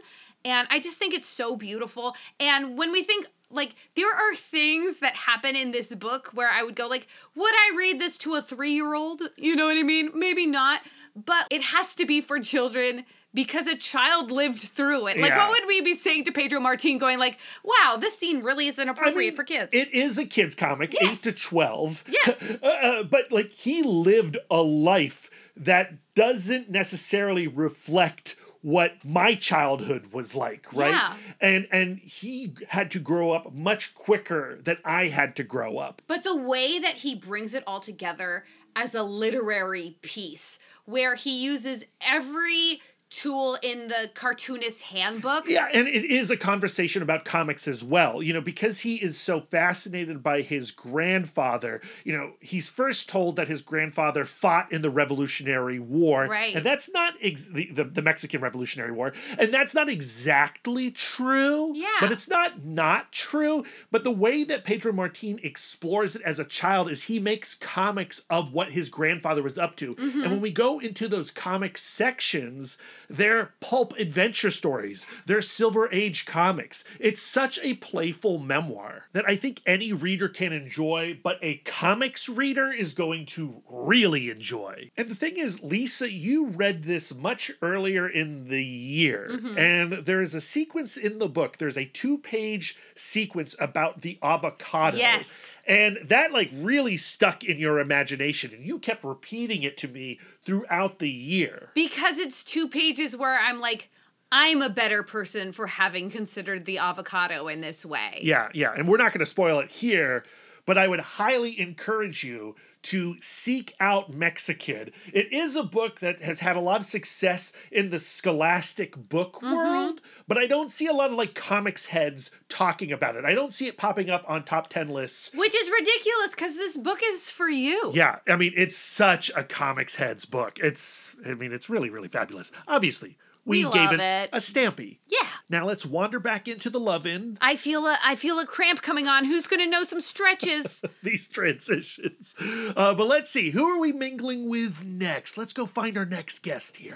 [0.44, 2.14] And I just think it's so beautiful.
[2.38, 6.62] And when we think like there are things that happen in this book where I
[6.62, 9.22] would go like, would I read this to a 3-year-old?
[9.36, 10.10] You know what I mean?
[10.14, 10.82] Maybe not,
[11.16, 13.04] but it has to be for children
[13.34, 15.18] because a child lived through it.
[15.18, 15.38] Like Yeah.
[15.38, 18.88] what would we be saying to Pedro Martin going like, "Wow, this scene really isn't
[18.88, 21.18] I appropriate mean, for kids." It is a kid's comic, Yes.
[21.18, 22.04] 8 to 12.
[22.08, 22.52] Yes.
[22.62, 30.12] Uh, uh, but like he lived a life that doesn't necessarily reflect what my childhood
[30.12, 30.90] was like, right?
[30.92, 31.16] Yeah.
[31.40, 36.00] And and he had to grow up much quicker than I had to grow up.
[36.06, 38.44] But the way that he brings it all together
[38.76, 42.80] as a literary piece, where he uses every
[43.14, 45.48] tool in the cartoonist handbook.
[45.48, 48.22] Yeah, and it is a conversation about comics as well.
[48.22, 53.36] You know, because he is so fascinated by his grandfather, you know, he's first told
[53.36, 56.26] that his grandfather fought in the Revolutionary War.
[56.26, 56.54] Right.
[56.56, 59.12] And that's not ex- the, the, the Mexican Revolutionary War.
[59.38, 61.72] And that's not exactly true.
[61.74, 61.88] Yeah.
[62.00, 63.64] But it's not not true.
[63.90, 68.22] But the way that Pedro Martin explores it as a child is he makes comics
[68.28, 69.94] of what his grandfather was up to.
[69.94, 70.22] Mm-hmm.
[70.22, 72.78] And when we go into those comic sections,
[73.16, 76.84] they're pulp adventure stories, they're Silver Age comics.
[77.00, 82.28] It's such a playful memoir that I think any reader can enjoy, but a comics
[82.28, 84.90] reader is going to really enjoy.
[84.96, 89.58] And the thing is, Lisa, you read this much earlier in the year, Mm-hmm.
[89.58, 91.58] and there is a sequence in the book.
[91.58, 94.96] There's a two page sequence about the avocado.
[94.96, 95.56] Yes.
[95.66, 100.18] And that like really stuck in your imagination, and you kept repeating it to me
[100.44, 101.70] throughout the year.
[101.74, 103.90] Because it's two pages where I'm like,
[104.32, 108.20] I'm a better person for having considered the avocado in this way.
[108.22, 108.72] Yeah, yeah.
[108.76, 110.24] And we're not going to spoil it here,
[110.66, 114.92] but I would highly encourage you to seek out Mexikid.
[115.12, 119.36] It is a book that has had a lot of success in the scholastic book
[119.36, 119.54] mm-hmm.
[119.54, 123.24] world, but I don't see a lot of like comics heads talking about it.
[123.24, 125.30] I don't see it popping up on top 10 lists.
[125.34, 127.92] Which is ridiculous because this book is for you.
[127.94, 130.58] Yeah, I mean, it's such a comics heads book.
[130.58, 132.52] It's, I mean, it's really, really fabulous.
[132.68, 134.30] Obviously, we, We gave love it, it.
[134.32, 134.98] a stampy.
[135.08, 135.28] Yeah.
[135.48, 138.80] Now let's wander back into the love in I feel a I feel a cramp
[138.82, 139.24] coming on.
[139.24, 140.82] Who's gonna know some stretches?
[141.02, 142.34] these transitions.
[142.40, 145.36] Uh, but let's see, who are we mingling with next?
[145.36, 146.94] Let's go find our next guest here.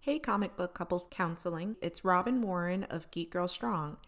[0.00, 1.76] Hey, comic book couples counseling.
[1.82, 3.98] It's Robyn Warren of Geek Girl Strong.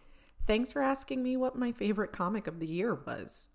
[0.47, 3.49] Thanks for asking me what my favorite comic of the year was.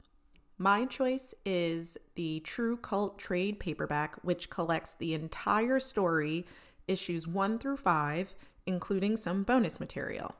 [0.58, 6.46] My choice is the True Cult trade paperback, which collects the entire story,
[6.88, 8.34] issues one through five,
[8.66, 10.34] including some bonus material.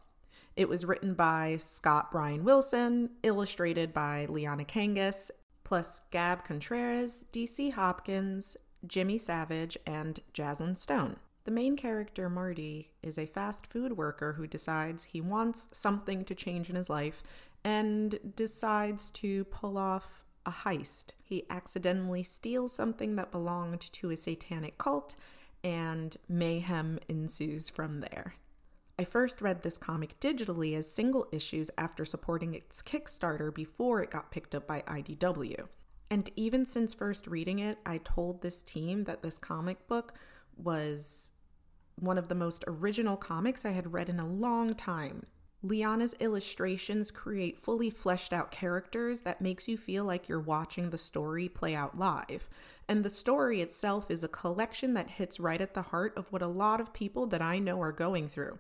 [0.56, 5.30] It was written by Scott Bryan Wilson, illustrated by Liana Kangas,
[5.64, 8.56] plus Gab Contreras, DC Hopkins,
[8.86, 11.16] Jimmy Savage, and Jaslyn Stone.
[11.44, 16.34] The main character, Marty, is a fast food worker who decides he wants something to
[16.34, 17.22] change in his life
[17.62, 21.12] and decides to pull off a heist.
[21.22, 25.16] He accidentally steals something that belonged to a satanic cult,
[25.66, 28.34] and mayhem ensues from there.
[29.00, 34.12] I first read this comic digitally as single issues after supporting its Kickstarter before it
[34.12, 35.66] got picked up by IDW.
[36.08, 40.14] And even since first reading it, I told this team that this comic book
[40.56, 41.32] was
[41.96, 45.24] one of the most original comics I had read in a long time.
[45.66, 50.98] Liana's illustrations create fully fleshed out characters that makes you feel like you're watching the
[50.98, 52.48] story play out live.
[52.88, 56.42] And the story itself is a collection that hits right at the heart of what
[56.42, 58.58] a lot of people that I know are going through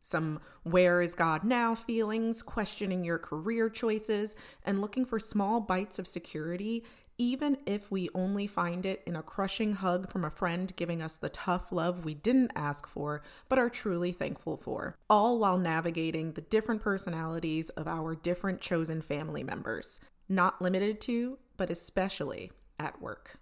[0.00, 4.34] some where is God now feelings, questioning your career choices,
[4.64, 6.84] and looking for small bites of security,
[7.18, 11.16] even if we only find it in a crushing hug from a friend giving us
[11.16, 16.32] the tough love we didn't ask for but are truly thankful for, all while navigating
[16.32, 19.98] the different personalities of our different chosen family members,
[20.28, 23.38] not limited to, but especially at work.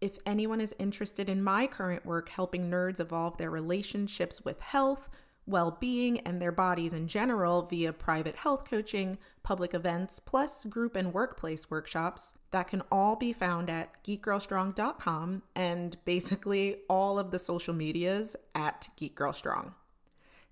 [0.00, 5.08] If anyone is interested in my current work helping nerds evolve their relationships with health,
[5.46, 10.96] well being, and their bodies in general via private health coaching, public events, plus group
[10.96, 17.38] and workplace workshops that can all be found at geekgirlstrong.com and basically all of the
[17.38, 19.72] social medias at geekgirlstrong.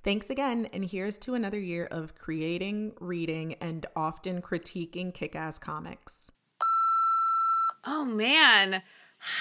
[0.04, 5.58] Thanks again, and here's to another year of creating, reading, and often critiquing kick ass
[5.58, 6.30] comics.
[7.86, 8.82] Oh man,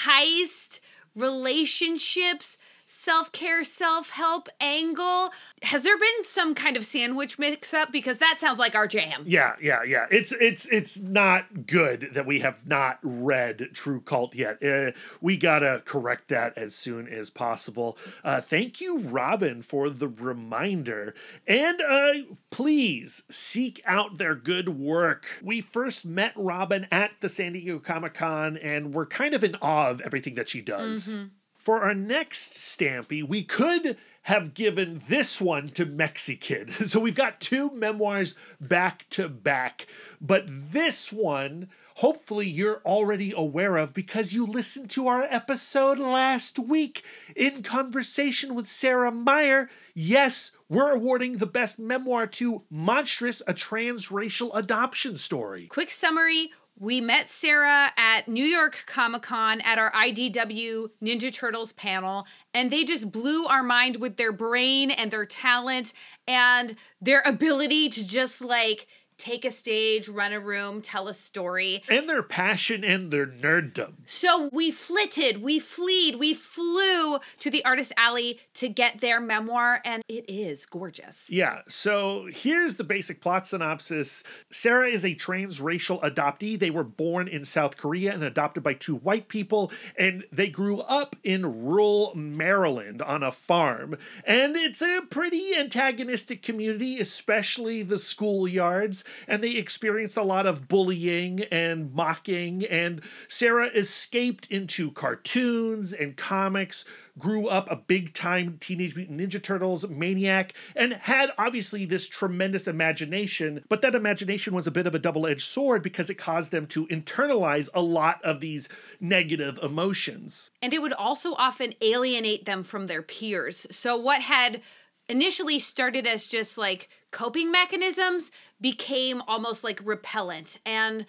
[0.06, 0.80] heist,
[1.16, 2.58] relationships,
[2.94, 5.32] self care, self help angle.
[5.64, 7.92] Has there been some kind of sandwich mix up?
[7.92, 9.24] Because that sounds like our jam.
[9.26, 10.06] Yeah, yeah, yeah.
[10.12, 14.64] It's it's it's not good that we have not read True Cult yet.
[14.64, 14.92] Uh,
[15.22, 17.98] we gotta correct that as soon as possible.
[18.24, 21.16] Uh, thank you, Robyn, for the reminder,
[21.48, 22.14] and uh,
[22.52, 25.26] please seek out their good work.
[25.42, 29.56] We first met Robyn at the San Diego Comic Con, and we're kind of in
[29.62, 31.10] awe of everything that she does.
[31.10, 31.24] Mm-hmm.
[31.64, 36.90] For our next Stampy, we could have given this one to Mexikid.
[36.90, 39.88] So we've got two memoirs back to back.
[40.20, 46.60] But this one, hopefully, you're already aware of because you listened to our episode last
[46.60, 49.70] week in conversation with Sarah Myer.
[49.94, 55.68] Yes, we're awarding the best memoir to Monstrous, a transracial adoption story.
[55.68, 61.72] Quick summary we met Sarah at New York Comic Con at our IDW Ninja Turtles
[61.74, 65.94] panel, and they just blew our mind with their brain and their talent
[66.28, 68.88] and their ability to just like
[69.18, 71.84] take a stage, run a room, tell a story.
[71.90, 73.94] And their passion and their nerddom.
[74.06, 79.82] So we flitted, we fleed, we flew to the artist alley to get their memoir,
[79.86, 81.30] and it is gorgeous.
[81.32, 86.58] Yeah, so here's the basic plot synopsis Sarah is a transracial adoptee.
[86.58, 90.82] They were born in South Korea and adopted by two white people, and they grew
[90.82, 93.98] up in rural Maryland on a farm.
[94.26, 100.68] And it's a pretty antagonistic community, especially the schoolyards and they experienced a lot of
[100.68, 102.66] bullying and mocking.
[102.66, 106.86] And Sarah escaped into cartoons and comics,
[107.18, 112.68] grew up a big time Teenage Mutant Ninja Turtles maniac, and had obviously this tremendous
[112.68, 113.64] imagination.
[113.70, 116.66] But that imagination was a bit of a double edged sword because it caused them
[116.68, 120.52] to internalize a lot of these negative emotions.
[120.62, 123.68] And it would also often alienate them from their peers.
[123.70, 124.62] So, what had
[125.10, 128.32] initially started as just like coping mechanisms
[128.62, 130.60] became almost like repellent.
[130.66, 131.06] And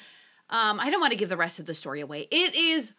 [0.51, 2.29] um, I don't want to give the rest of the story away.
[2.31, 2.95] It is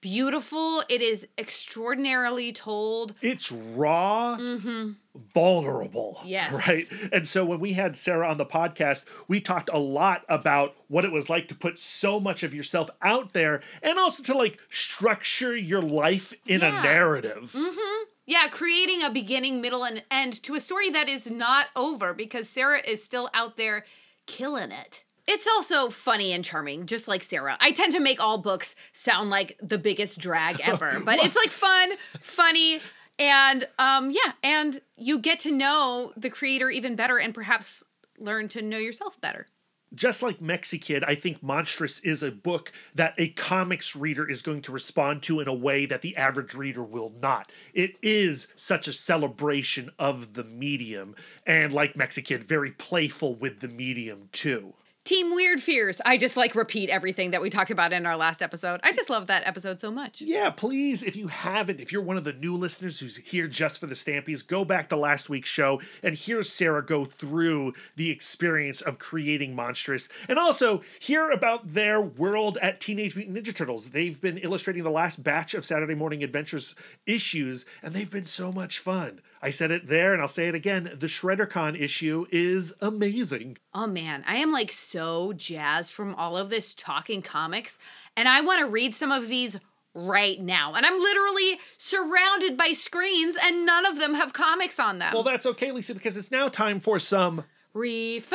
[0.00, 0.82] beautiful.
[0.88, 3.14] It is extraordinarily told.
[3.20, 4.92] It's raw, mm-hmm.
[5.34, 6.20] vulnerable.
[6.24, 6.66] Yes.
[6.66, 6.86] Right.
[7.12, 11.04] And so when we had Sarah on the podcast, we talked a lot about what
[11.04, 14.58] it was like to put so much of yourself out there and also to like
[14.70, 16.80] structure your life in Yeah.
[16.80, 17.52] a narrative.
[17.54, 18.04] Mm-hmm.
[18.30, 22.48] Yeah, creating a beginning, middle, and end to a story that is not over because
[22.48, 23.84] Sarah is still out there
[24.28, 25.02] killing it.
[25.26, 27.56] It's also funny and charming, just like Sarah.
[27.58, 31.50] I tend to make all books sound like the biggest drag ever, but it's like
[31.50, 32.78] fun, funny,
[33.18, 37.82] and um, yeah, and you get to know the creator even better and perhaps
[38.16, 39.48] learn to know yourself better.
[39.94, 44.62] Just like Mexikid, I think Monstrous is a book that a comics reader is going
[44.62, 47.50] to respond to in a way that the average reader will not.
[47.74, 51.14] It is such a celebration of the medium,
[51.46, 54.74] and like Mexikid, very playful with the medium too.
[55.10, 56.00] Team Weird Fears.
[56.06, 58.78] I just like repeat everything that we talked about in our last episode.
[58.84, 60.20] I just love that episode so much.
[60.20, 63.80] Yeah, please, if you haven't, if you're one of the new listeners who's here just
[63.80, 68.08] for the Stampies, go back to last week's show and hear Sarah go through the
[68.08, 70.08] experience of creating Monstrous.
[70.28, 73.90] And also hear about their world at Teenage Mutant Ninja Turtles.
[73.90, 78.52] They've been illustrating the last batch of Saturday Morning Adventures issues, and they've been so
[78.52, 79.22] much fun.
[79.42, 80.96] I said it there and I'll say it again.
[80.98, 83.56] The ShredderCon issue is amazing.
[83.74, 87.78] Oh man, I am like so jazzed from all of this talking comics,
[88.16, 89.58] and I want to read some of these
[89.94, 90.74] right now.
[90.74, 95.12] And I'm literally surrounded by screens, and none of them have comics on them.
[95.14, 98.30] Well, that's okay, Lisa, because it's now time for some referrals.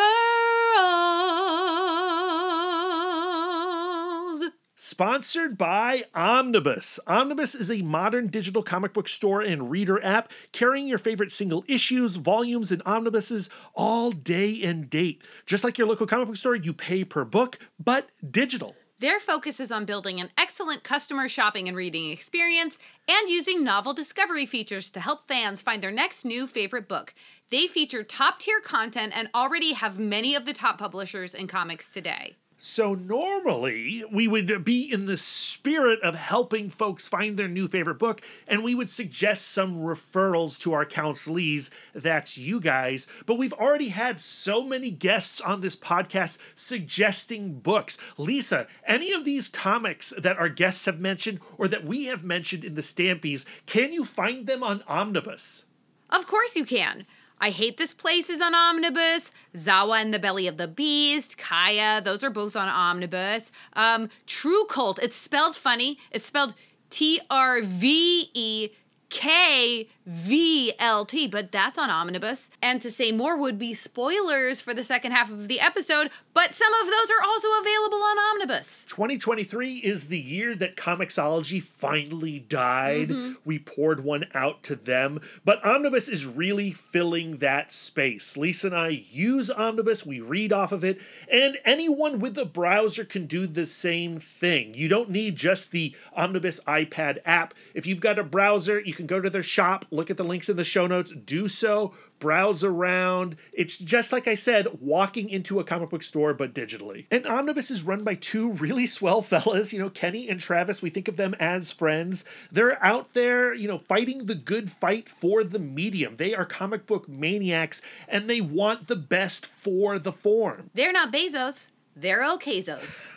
[4.87, 6.99] Sponsored by Omnibus.
[7.07, 11.65] Omnibus is a modern digital comic book store and reader app carrying your favorite single
[11.67, 15.23] issues, volumes, and omnibuses all day and date.
[15.47, 18.75] Just like your local comic book store, you pay per book, but digital.
[18.99, 22.77] Their focus is on building an excellent customer shopping and reading experience
[23.07, 27.15] and using novel discovery features to help fans find their next new favorite book.
[27.49, 31.89] They feature top tier content and already have many of the top publishers in comics
[31.89, 32.35] today.
[32.67, 37.99] So normally we would be in the spirit of helping folks find their new favorite
[37.99, 41.69] book, and we would suggest some referrals to our counselees.
[41.93, 43.05] That's you guys.
[43.27, 47.99] But we've already had so many guests on this podcast suggesting books.
[48.17, 52.63] Lisa, any of these comics that our guests have mentioned or that we have mentioned
[52.63, 55.65] in the Stampies, can you find them on Omnibus?
[56.09, 57.05] Of course you can.
[57.39, 59.31] I Hate This Place is on Omnibus.
[59.55, 63.51] Zawa and the Belly of the Beast, Kaya, those are both on Omnibus.
[63.73, 65.99] Um, True Cult, it's spelled funny.
[66.11, 66.53] It's spelled
[66.89, 68.69] T R V E
[69.09, 72.49] K V L T, but that's on Omnibus.
[72.61, 76.53] And to say more would be spoilers for the second half of the episode, but
[76.53, 78.85] some of those are also available on Omnibus.
[78.85, 83.09] 2023 is the year that Comixology finally died.
[83.09, 83.33] Mm-hmm.
[83.43, 88.37] We poured one out to them, but Omnibus is really filling that space.
[88.37, 90.99] Lisa and I use Omnibus, we read off of it,
[91.31, 94.73] and anyone with a browser can do the same thing.
[94.73, 97.53] You don't need just the Omnibus iPad app.
[97.73, 100.49] If you've got a browser, you can go to their shop, look at the links
[100.49, 103.35] in the show notes, do so, browse around.
[103.53, 107.05] It's just like I said, walking into a comic book store, but digitally.
[107.11, 110.81] And Omnibus is run by two really swell fellas, you know, Kenny and Travis.
[110.81, 112.25] We think of them as friends.
[112.51, 116.17] They're out there, you know, fighting the good fight for the medium.
[116.17, 120.69] They are comic book maniacs and they want the best for the form.
[120.73, 123.09] They're not Bezos, they're Okezos.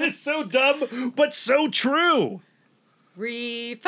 [0.00, 2.42] It's so dumb, but so true.
[3.16, 3.84] Referrals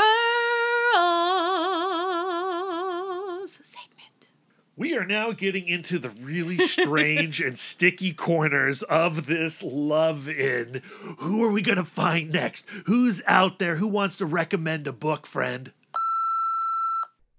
[4.78, 10.82] We are now getting into the really strange and sticky corners of this love in.
[11.20, 12.66] Who are we going to find next?
[12.84, 13.76] Who's out there?
[13.76, 15.72] Who wants to recommend a book, friend?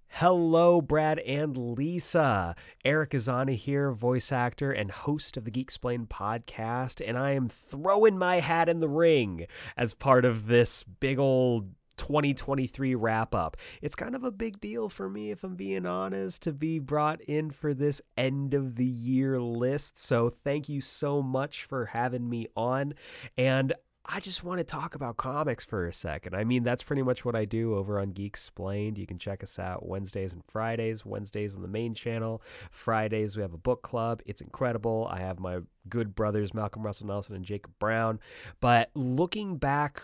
[0.08, 2.56] Hello, Brad and Lisa.
[2.84, 7.48] Aeric Azana here, voice actor and host of the Geek Explained podcast, and I am
[7.48, 9.46] throwing my hat in the ring
[9.78, 13.58] as part of this big old 2023 wrap up.
[13.82, 17.22] It's kind of a big deal for me, if I'm being honest, to be brought
[17.22, 19.98] in for this end of the year list.
[19.98, 22.94] So thank you so much for having me on.
[23.38, 23.74] And
[24.10, 26.34] I just want to talk about comics for a second.
[26.34, 28.98] I mean, that's pretty much what I do over on Geek Explained.
[28.98, 31.06] You can check us out Wednesdays and Fridays.
[31.06, 32.42] Wednesdays on the main channel.
[32.72, 34.22] Fridays, we have a book club.
[34.26, 35.10] It's incredible.
[35.12, 38.22] I have my good brothers, Malcolm Russell Nelson and Jacob Brown.
[38.62, 40.04] But looking back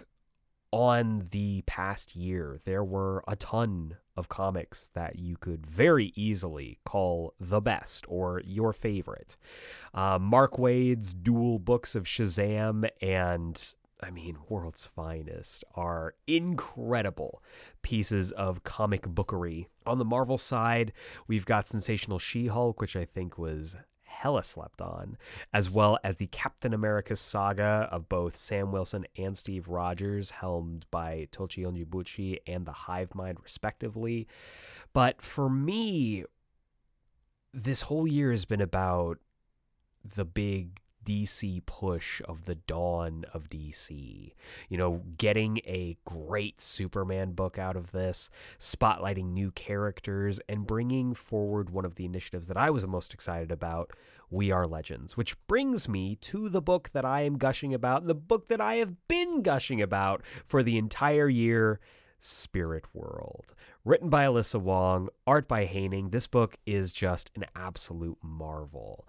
[0.73, 6.79] on the past year, there were a ton of comics that you could very easily
[6.83, 9.37] call the best or your favorite.
[9.93, 17.41] Uh, Mark Waid's dual books of Shazam and I mean, World's Finest are incredible
[17.83, 19.69] pieces of comic bookery.
[19.85, 20.91] On the Marvel side,
[21.27, 23.77] we've got Sensational She Hulk, which I think was
[24.13, 25.17] hella slept on,
[25.53, 30.85] as well as the Captain America saga of both Sam Wilson and Steve Rogers, helmed
[30.91, 34.27] by Tochi Onyebuchi and the Hive Mind, respectively.
[34.93, 36.23] But for me,
[37.53, 39.19] this whole year has been about
[40.03, 44.33] the big DC push of the dawn of DC.
[44.69, 48.29] You know, getting a great Superman book out of this,
[48.59, 53.51] spotlighting new characters, and bringing forward one of the initiatives that I was most excited
[53.51, 53.91] about.
[54.29, 58.15] We Are Legends, which brings me to the book that I am gushing about, the
[58.15, 61.79] book that I have been gushing about for the entire year
[62.23, 63.53] Spirit World.
[63.83, 69.05] Written by Alyssa Wong, art by Haining, this book is just an absolute marvel.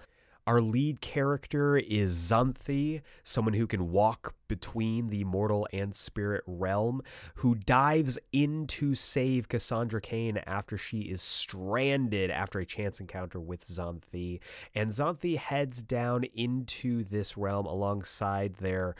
[0.46, 7.02] Our lead character is Xanthe, someone who can walk between the mortal and spirit realm,
[7.36, 13.40] who dives in to save Cassandra Cain after she is stranded after a chance encounter
[13.40, 14.40] with Xanthe.
[14.74, 18.94] And Xanthe heads down into this realm alongside their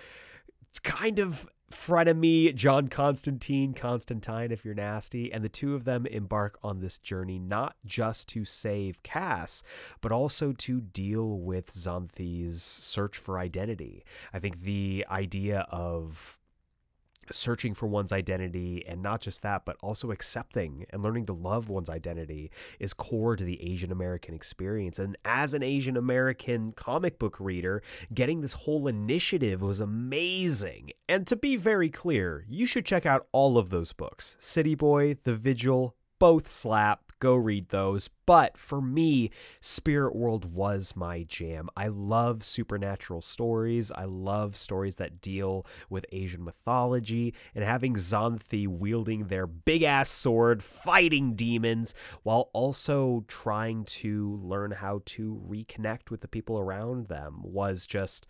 [0.83, 6.59] kind of frenemy John Constantine, Constantine, if you're nasty, and the two of them embark
[6.63, 9.63] on this journey not just to save Cass,
[10.01, 14.05] but also to deal with Xanthe's search for identity.
[14.33, 16.39] I think the idea of
[17.31, 21.69] searching for one's identity and not just that but also accepting and learning to love
[21.69, 24.99] one's identity is core to the Asian American experience.
[24.99, 30.93] And as an Asian American comic book reader getting this whole initiative was amazing.
[31.09, 34.37] And to be very clear you should check out all of those books.
[34.41, 38.11] City Boy The Vigil both slap go read those.
[38.27, 39.31] But for me,
[39.63, 41.71] Spirit World was my jam.
[41.75, 43.91] I love supernatural stories.
[43.93, 50.11] I love stories that deal with Asian mythology and having Xanthe wielding their big ass
[50.11, 51.95] sword, fighting demons,
[52.25, 58.27] while also trying to learn how to reconnect with the people around them was just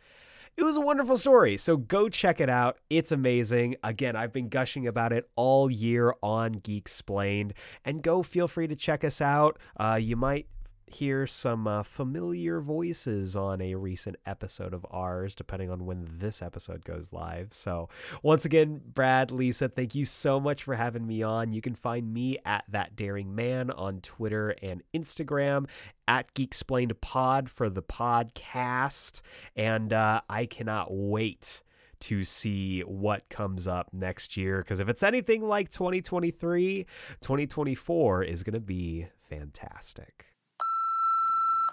[0.57, 1.57] it was a wonderful story.
[1.57, 2.79] So go check it out.
[2.89, 3.77] It's amazing.
[3.83, 7.55] Again, I've been gushing about it all year on Geek Explained.
[7.85, 9.59] And go feel free to check us out.
[9.77, 10.47] Uh, you might
[10.87, 16.43] hear some uh, familiar voices on a recent episode of ours, depending on when this
[16.43, 17.49] episode goes live.
[17.53, 17.89] So,
[18.23, 21.53] once again, Brad, Lisa, thank you so much for having me on.
[21.53, 25.67] You can find me at That Daring Man on Twitter and Instagram,
[26.07, 29.23] at Geeksplained Pod for the podcast.
[29.57, 31.63] And uh, I cannot wait
[32.01, 34.59] to see what comes up next year.
[34.59, 36.85] Because if it's anything like 2023,
[37.23, 40.34] 2024 is going to be fantastic.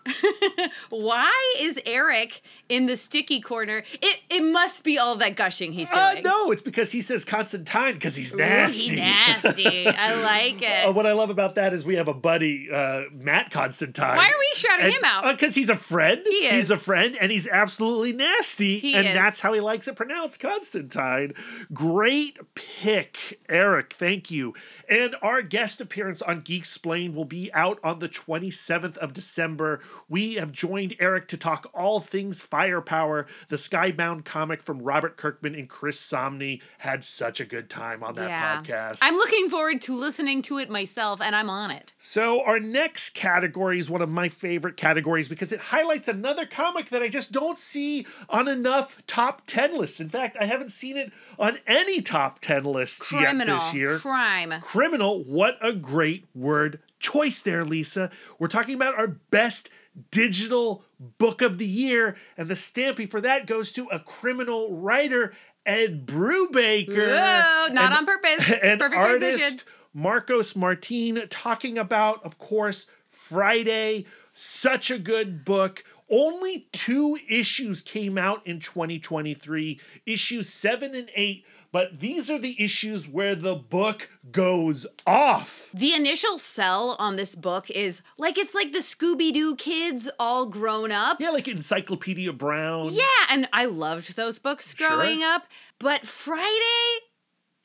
[0.89, 3.83] Why is Aeric in the sticky corner?
[4.01, 6.01] It it must be all that gushing he's doing.
[6.01, 8.89] Uh, no, it's because he says Constantine because he's Ooh, nasty.
[8.89, 9.87] he nasty.
[9.87, 10.87] I like it.
[10.87, 14.15] Uh, what I love about that is we have a buddy, uh, Matt Constantine.
[14.15, 15.23] Why are we shouting him out?
[15.31, 16.21] Because he's a friend.
[16.25, 16.53] He is.
[16.53, 18.79] He's a friend, and he's absolutely nasty.
[18.79, 19.13] He and is.
[19.13, 21.33] that's how he likes it pronounced, Constantine.
[21.73, 23.93] Great pick, Aeric.
[23.93, 24.53] Thank you.
[24.89, 29.81] And our guest appearance on Geek Explained will be out on the 27th of December.
[30.09, 35.55] We have joined Aeric to talk all things Firepower, the Skybound comic from Robert Kirkman
[35.55, 36.61] and Chris Samnee.
[36.79, 38.61] Had such a good time on that yeah.
[38.61, 38.99] podcast.
[39.01, 41.93] I'm looking forward to listening to it myself, and I'm on it.
[41.99, 46.89] So, our next category is one of my favorite categories because it highlights another comic
[46.89, 49.99] that I just don't see on enough top 10 lists.
[49.99, 53.99] In fact, I haven't seen it on any top 10 lists Criminal yet this year.
[53.99, 54.53] crime.
[54.61, 58.11] Criminal, what a great word choice there, Lisa.
[58.39, 59.69] We're talking about our best
[60.11, 65.33] digital book of the year, and the stamping for that goes to a criminal writer,
[65.65, 67.07] Ed Brubaker.
[67.09, 68.51] Whoa, not and- on purpose.
[68.63, 69.59] And Perfect artist transition.
[69.93, 74.05] Marcos Martin talking about, of course, Friday.
[74.31, 75.83] Such a good book.
[76.09, 82.61] Only two issues came out in 2023, issues seven and eight, but these are the
[82.63, 85.69] issues where the book goes off.
[85.73, 90.45] The initial sell on this book is like it's like the Scooby Doo kids all
[90.45, 91.19] grown up.
[91.19, 92.89] Yeah, like Encyclopedia Brown.
[92.93, 95.33] Yeah, and I loved those books growing Sure.
[95.33, 95.47] up.
[95.79, 96.99] But Friday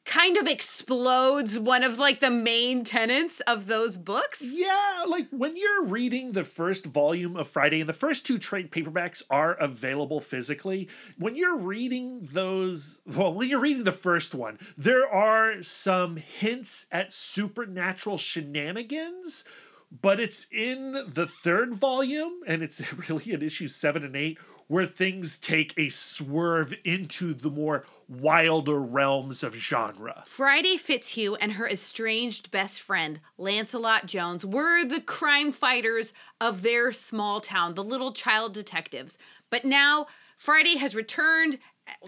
[0.07, 4.40] kind of explodes one of like the main tenets of those books.
[4.42, 8.70] Yeah, like when you're reading the first volume of Friday, and the first two trade
[8.70, 10.88] paperbacks are available physically.
[11.18, 16.86] When you're reading those, well, when you're reading the first one, there are some hints
[16.90, 19.44] at supernatural shenanigans.
[20.02, 24.86] But it's in the third volume, and it's really in issues seven and eight, where
[24.86, 30.22] things take a swerve into the more wilder realms of genre.
[30.26, 36.92] Friday Fitzhugh and her estranged best friend, Lancelot Jones, were the crime fighters of their
[36.92, 39.18] small town, the little child detectives.
[39.50, 41.59] But now Friday has returned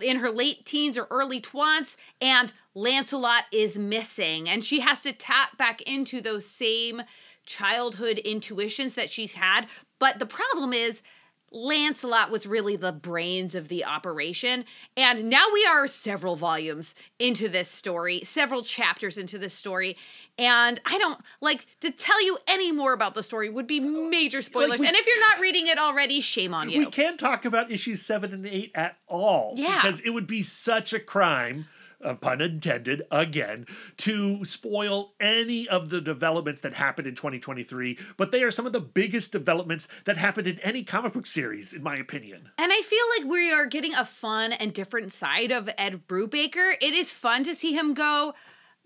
[0.03, 4.49] in her late teens or early twants, and Lancelot is missing.
[4.49, 7.03] And she has to tap back into those same
[7.47, 9.67] childhood intuitions that she's had.
[9.99, 11.03] But the problem is,
[11.51, 14.65] Lancelot was really the brains of the operation.
[14.97, 19.97] And now we are several volumes into this story, several chapters into this story.
[20.39, 24.41] And I don't like to tell you any more about the story would be major
[24.43, 24.81] spoilers.
[24.81, 26.81] we- and if you're not reading it already, shame on you.
[26.81, 29.55] We can't talk about issues seven and eight at all.
[29.57, 29.77] Yeah.
[29.83, 31.67] Because it would be such a crime,
[32.03, 33.67] uh, pun intended, again,
[33.99, 37.99] to spoil any of the developments that happened in 2023.
[38.17, 41.73] But they are some of the biggest developments that happened in any comic book series,
[41.73, 42.51] in my opinion.
[42.59, 46.75] And I feel like we are getting a fun and different side of Ed Brubaker.
[46.81, 48.35] It is fun to see him go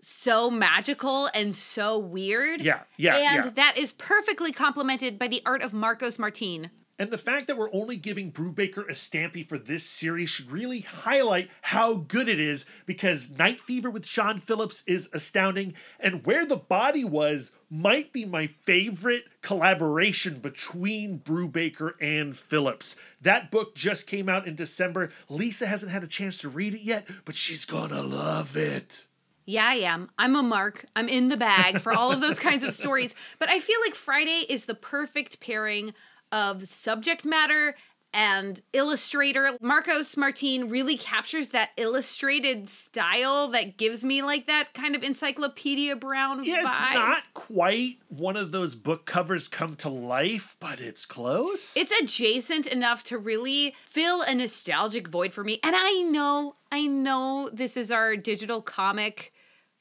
[0.01, 2.61] so magical and so weird.
[2.61, 3.51] Yeah, yeah, And yeah.
[3.55, 6.71] that is perfectly complemented by the art of Marcos Martin.
[6.99, 10.81] And the fact that we're only giving Brubaker a Stampy for this series should really
[10.81, 16.45] highlight how good it is because Night Fever with Sean Phillips is astounding, and Where
[16.45, 22.95] the Body Was might be my favorite collaboration between Brubaker and Phillips.
[23.19, 25.09] That book just came out in December.
[25.29, 29.07] Lisa hasn't had a chance to read it yet, but she's gonna love it.
[29.45, 30.09] Yeah, I am.
[30.17, 30.85] I'm a mark.
[30.95, 33.13] I'm in the bag for all of those kinds of stories.
[33.39, 35.93] But I feel like Friday is the perfect pairing
[36.33, 37.75] of subject matter
[38.13, 39.57] and illustrator.
[39.61, 45.95] Marcos Martin really captures that illustrated style that gives me like that kind of Encyclopedia
[45.95, 46.93] Brown Yeah, it's vibes.
[46.93, 51.75] not quite one of those book covers come to life, but it's close.
[51.77, 55.59] It's adjacent enough to really fill a nostalgic void for me.
[55.63, 59.33] And I know, I know this is our digital comic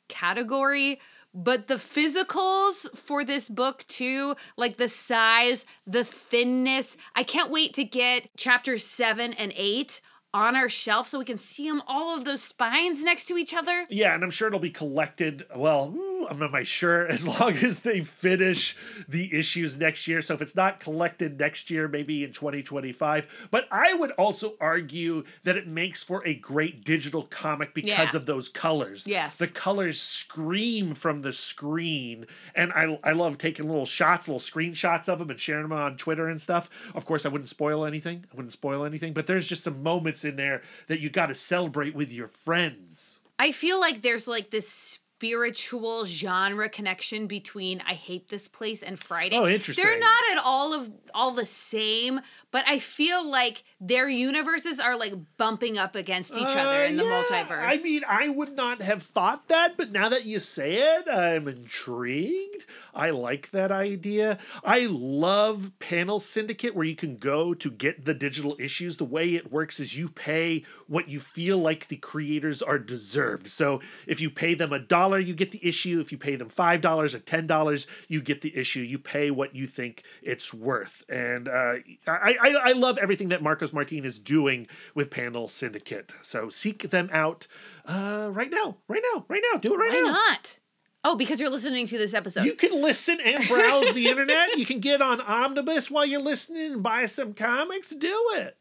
[0.08, 1.00] category,
[1.34, 7.74] but the physicals for this book too, like the size, the thinness, I can't wait
[7.74, 10.00] to get chapters 7 and 8
[10.34, 13.52] on our shelf so we can see them all of those spines next to each
[13.52, 13.84] other.
[13.90, 15.44] Yeah, and I'm sure it'll be collected.
[15.54, 18.76] Well, mm, I'm not my sure as long as they finish
[19.08, 20.22] the issues next year.
[20.22, 23.48] So if it's not collected next year, maybe in 2025.
[23.50, 28.16] But I would also argue that it makes for a great digital comic because Yeah.
[28.16, 29.06] of those colors.
[29.06, 29.36] Yes.
[29.38, 35.08] the colors scream from the screen, and I I love taking little shots, little screenshots
[35.08, 36.70] of them, and sharing them on Twitter and stuff.
[36.94, 38.24] Of course, I wouldn't spoil anything.
[38.32, 41.34] I wouldn't spoil anything, but there's just some moments in there that you got to
[41.34, 43.18] celebrate with your friends.
[43.38, 48.98] I feel like there's like this spiritual genre connection between I hate this place and
[48.98, 49.36] Friday.
[49.36, 49.84] Oh, interesting.
[49.84, 52.20] They're not at all of all the same,
[52.50, 56.96] but I feel like their universes are like bumping up against each other Uh, in
[56.96, 57.62] the multiverse.
[57.64, 61.46] I mean, I would not have thought that, but now that you say it, I'm
[61.46, 62.64] intrigued.
[62.92, 64.38] I like that idea.
[64.64, 68.96] I love Panel Syndicate, where you can go to get the digital issues.
[68.96, 73.46] The way it works is you pay what you feel like the creators are deserved.
[73.46, 76.00] So if you pay them a dollar, you get the issue.
[76.00, 78.80] If you pay them five dollars or ten dollars, you get the issue.
[78.80, 81.02] You pay what you think it's worth.
[81.08, 81.74] And uh,
[82.06, 86.12] I, I I love everything that Marcos Martin is doing with Panel Syndicate.
[86.20, 87.46] So seek them out
[87.86, 89.58] uh, right now, right now, right now.
[89.58, 90.12] Do it right Why now.
[90.12, 90.58] Why not?
[91.04, 92.44] Oh, because you're listening to this episode.
[92.44, 94.56] You can listen and browse the internet.
[94.56, 97.90] You can get on Omnibus while you're listening and buy some comics.
[97.90, 98.56] Do it.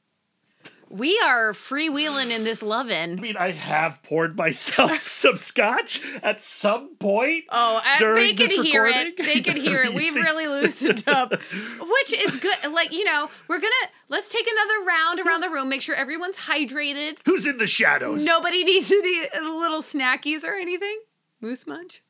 [0.91, 3.17] We are freewheeling in this lovin'.
[3.17, 7.45] I mean, I have poured myself some scotch at some point.
[7.49, 9.13] Oh, uh, during they could this hear recording.
[9.17, 9.25] it.
[9.25, 9.93] They could hear it.
[9.93, 12.57] We've really loosened up, which is good.
[12.71, 13.73] Like you know, we're gonna
[14.09, 15.69] let's take another round around the room.
[15.69, 17.17] Make sure everyone's hydrated.
[17.25, 18.25] Who's in the shadows?
[18.25, 20.99] Nobody needs any little snackies or anything.
[21.39, 22.03] Moose munch.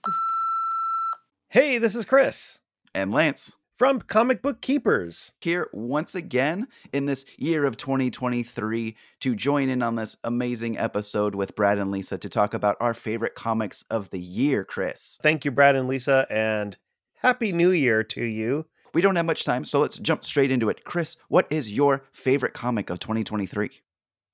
[1.50, 2.60] Hey, this is Chris
[2.96, 5.32] And Lance, from Comic Book Keepers.
[5.42, 11.34] here once again in this year of 2023 to join in on this amazing episode
[11.34, 15.18] with Brad and Lisa to talk about our favorite comics of the year, Chris.
[15.24, 16.78] Thank you, Brad and Lisa, and
[17.24, 18.68] Happy New Year to you.
[18.94, 20.84] We don't have much time, so let's jump straight into it.
[20.84, 23.72] Chris, what is your favorite comic of 2023?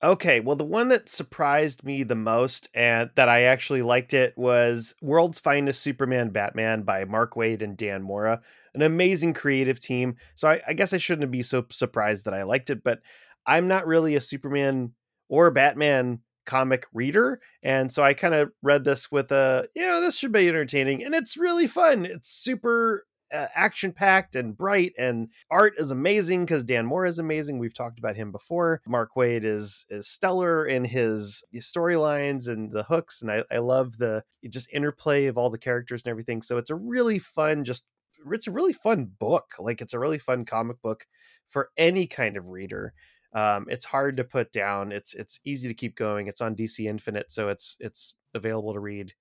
[0.00, 4.32] Okay, well, the one that surprised me the most and that I actually liked it
[4.38, 8.40] was World's Finest Superman Batman by Mark Waid and Dan Mora.
[8.76, 10.14] An amazing creative team.
[10.36, 13.00] So I, I guess I shouldn't be so surprised that I liked it, but
[13.44, 14.92] I'm not really a Superman
[15.28, 17.40] or Batman comic reader.
[17.64, 21.04] And so I kind of read this with a, you know, this should be entertaining.
[21.04, 22.06] And it's really fun.
[22.06, 27.18] It's super uh, action packed and bright and art is amazing because Dan Mora is
[27.18, 27.58] amazing.
[27.58, 28.80] We've talked about him before.
[28.86, 33.98] Mark Waid is is stellar in his storylines and the hooks, and I, I love
[33.98, 36.42] the just interplay of all the characters and everything.
[36.42, 37.86] So it's a really fun, just
[38.32, 39.54] it's a really fun book.
[39.58, 41.06] Like it's a really fun comic book
[41.48, 42.94] for any kind of reader.
[43.34, 44.92] Um, it's hard to put down.
[44.92, 46.28] It's it's easy to keep going.
[46.28, 49.12] It's on DC Infinite, so it's it's available to read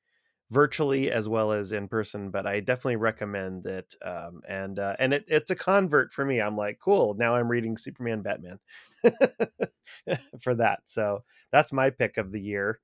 [0.50, 3.94] virtually as well as in person, but I definitely recommend it.
[4.04, 6.40] Um, and uh, and it, it's a convert for me.
[6.40, 7.16] I'm like, cool.
[7.16, 8.60] Now I'm reading Superman, Batman
[10.42, 10.82] for that.
[10.86, 12.80] So that's my pick of the year.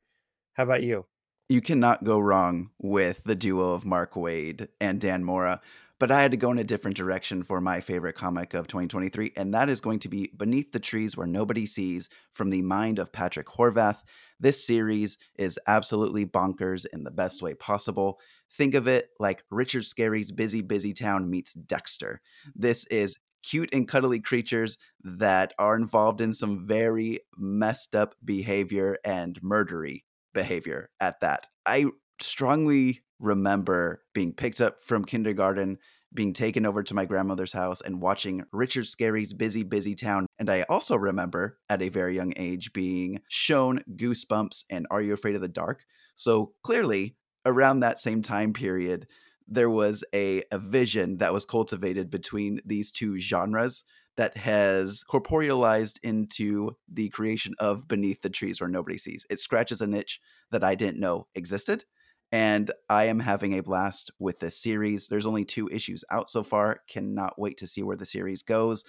[0.54, 1.06] How about you?
[1.50, 5.62] You cannot go wrong with the duo of Mark Waid and Dan Mora.
[6.04, 9.32] But I had to go in a different direction for my favorite comic of 2023,
[9.38, 13.00] and that is going to be Beneath the Trees Where Nobody Sees from the mind
[13.00, 14.02] of Patrick Horvath.
[14.38, 18.20] This series is absolutely bonkers in the best way possible.
[18.52, 22.20] Think of it like Richard Scarry's Busy Busy Town meets Dexter.
[22.54, 28.98] This is cute and cuddly creatures that are involved in some very messed up behavior
[29.06, 31.48] and murdery behavior at that.
[31.66, 31.86] I
[32.20, 35.80] strongly remember being picked up from kindergarten,
[36.14, 40.26] being taken over to my grandmother's house, and watching Richard Scarry's Busy Busy Town.
[40.40, 45.14] And I also remember at a very young age being shown Goosebumps and Are You
[45.14, 45.82] Afraid of the Dark?
[46.16, 49.08] So clearly, around that same time period,
[49.48, 53.84] there was a, a vision that was cultivated between these two genres
[54.16, 59.26] that has corporealized into the creation of Beneath the Trees Where Nobody Sees.
[59.30, 60.20] It scratches a niche
[60.52, 61.84] that I didn't know existed.
[62.34, 65.08] And I am having a blast with this series.
[65.08, 66.80] There's only two issues out so far.
[66.90, 68.84] Cannot wait to see where the series goes.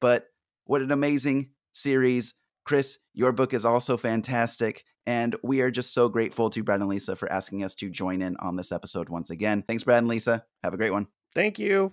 [0.00, 0.26] But
[0.64, 2.34] what an amazing series.
[2.64, 4.84] Chris, your book is also fantastic.
[5.06, 8.22] And we are just so grateful to Brad and Lisa for asking us to join
[8.22, 9.62] in on this episode once again.
[9.68, 10.44] Thanks, Brad and Lisa.
[10.64, 11.06] Have a great one.
[11.32, 11.92] Thank you.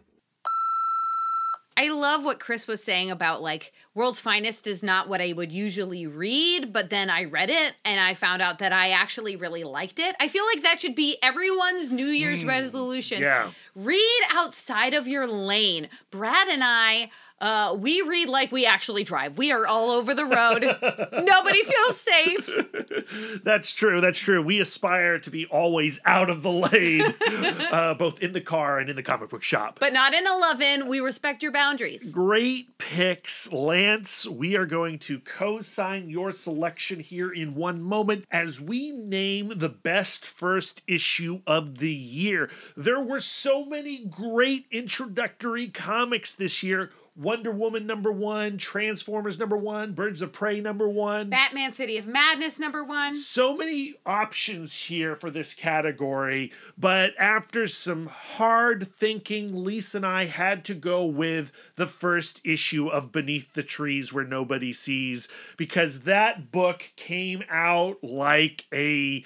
[1.79, 5.51] I love what Chris was saying about like World's Finest is not what I would
[5.51, 9.63] usually read, but then I read it and I found out that I actually really
[9.63, 10.15] liked it.
[10.19, 13.21] I feel like that should be everyone's New Year's Mm, resolution.
[13.21, 13.51] yeah.
[13.75, 15.87] Read outside of your lane.
[16.09, 19.37] Brad and I uh, we read like we actually drive.
[19.37, 20.63] We are all over the road.
[21.25, 23.41] Nobody feels safe.
[23.43, 24.01] That's true.
[24.01, 24.41] That's true.
[24.41, 27.13] We aspire to be always out of the lane,
[27.71, 29.77] uh, both in the car and in the comic book shop.
[29.79, 30.87] But not in 11.
[30.87, 32.11] We respect your boundaries.
[32.11, 34.27] Great picks, Lance.
[34.27, 39.53] We are going to co sign your selection here in one moment as we name
[39.55, 42.49] the best first issue of the year.
[42.75, 46.91] There were so many great introductory comics this year.
[47.17, 51.31] Wonder Woman number one, Transformers number one, Birds of Prey number one.
[51.31, 53.15] Batman City of Madness, number one.
[53.15, 60.25] So many options here for this category, but after some hard thinking, Lisa and I
[60.25, 66.01] had to go with the first issue of Beneath the Trees Where Nobody Sees because
[66.01, 69.25] that book came out like a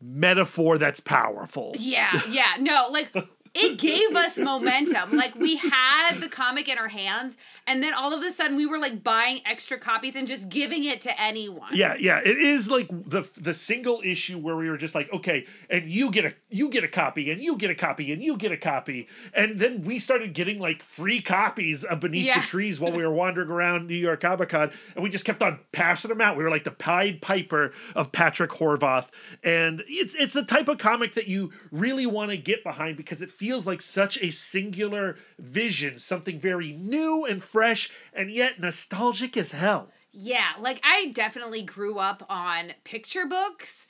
[0.00, 1.74] metaphor that's powerful.
[1.78, 2.54] Yeah, yeah.
[2.58, 3.12] No, like
[3.58, 5.16] it gave us momentum.
[5.16, 7.36] Like we had the comic in our hands,
[7.66, 10.84] and then all of a sudden we were like buying extra copies and just giving
[10.84, 11.70] it to anyone.
[11.72, 15.46] Yeah, yeah, it is like the the single issue where we were just like, okay,
[15.68, 18.36] and you get a you get a copy, and you get a copy, and you
[18.36, 22.40] get a copy, and then we started getting like free copies of Beneath Yeah.
[22.40, 25.42] the Trees while we were wandering around New York Comic Con, and we just kept
[25.42, 26.36] on passing them out.
[26.36, 29.08] We were like the Pied Piper of Patrick Horvath,
[29.42, 33.20] and it's it's the type of comic that you really want to get behind because
[33.22, 39.36] it feels like such a singular vision, something very new and fresh, and yet nostalgic
[39.36, 39.90] as hell.
[40.12, 43.86] Yeah, like I definitely grew up on picture books.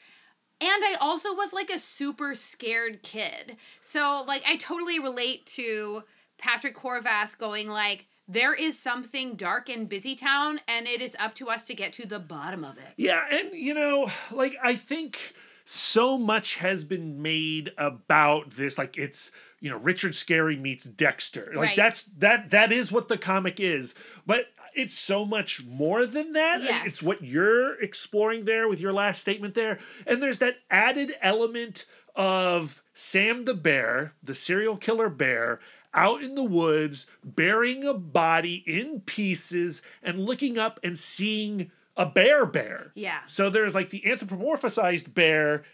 [0.60, 3.56] And I also was like a super scared kid.
[3.80, 6.02] So like I totally relate to
[6.36, 11.34] Patrick Horvath going like there is something dark in Busy Town and it is up
[11.36, 12.92] to us to get to the bottom of it.
[12.96, 15.34] Yeah, and you know, like I think
[15.64, 19.30] so much has been made about this like it's
[19.60, 21.52] you know Richard Scarry meets Dexter.
[21.54, 21.76] Like Right.
[21.76, 23.94] that's that that is what the comic is.
[24.26, 26.62] But it's so much more than that.
[26.62, 26.86] Yes.
[26.86, 29.78] It's what you're exploring there with your last statement there.
[30.06, 31.84] And there's that added element
[32.14, 35.58] of Sam the bear, the serial killer bear,
[35.94, 42.06] out in the woods, burying a body in pieces and looking up and seeing a
[42.06, 42.92] bear bear.
[42.94, 43.20] Yeah.
[43.26, 45.64] So there's like the anthropomorphized bear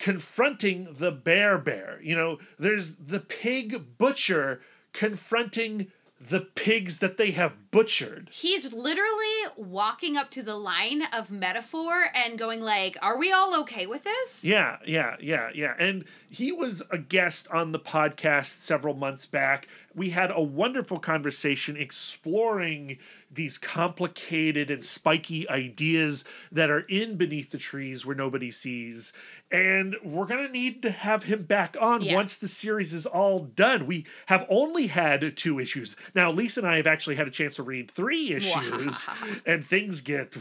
[0.00, 2.00] confronting the bear bear.
[2.02, 4.60] You know, there's the pig butcher
[4.92, 8.28] confronting the pigs that they have butchered.
[8.30, 9.26] He's literally
[9.56, 14.04] walking up to the line of metaphor and going like, "Are we all okay with
[14.04, 15.74] this?" Yeah, yeah, yeah, yeah.
[15.78, 19.66] And he was a guest on the podcast several months back.
[19.94, 22.98] We had a wonderful conversation exploring
[23.32, 29.12] these complicated and spiky ideas that are in Beneath the Trees Where Nobody Sees.
[29.50, 32.14] And we're going to need to have him back on Yeah.
[32.14, 33.86] once the series is all done.
[33.86, 35.96] We have only had two issues.
[36.14, 39.06] Now, Lisa and I have actually had a chance to read three issues,
[39.44, 40.36] and things get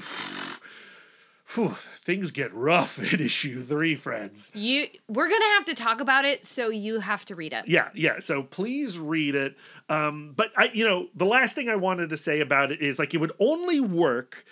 [1.53, 4.51] whew, things get rough in issue three, friends.
[4.53, 7.67] You we're gonna have to talk about it, so you have to read it.
[7.67, 8.19] Yeah, yeah.
[8.19, 9.55] So please read it.
[9.87, 12.99] Um, but I, you know, the last thing I wanted to say about it is
[12.99, 14.45] like it would only work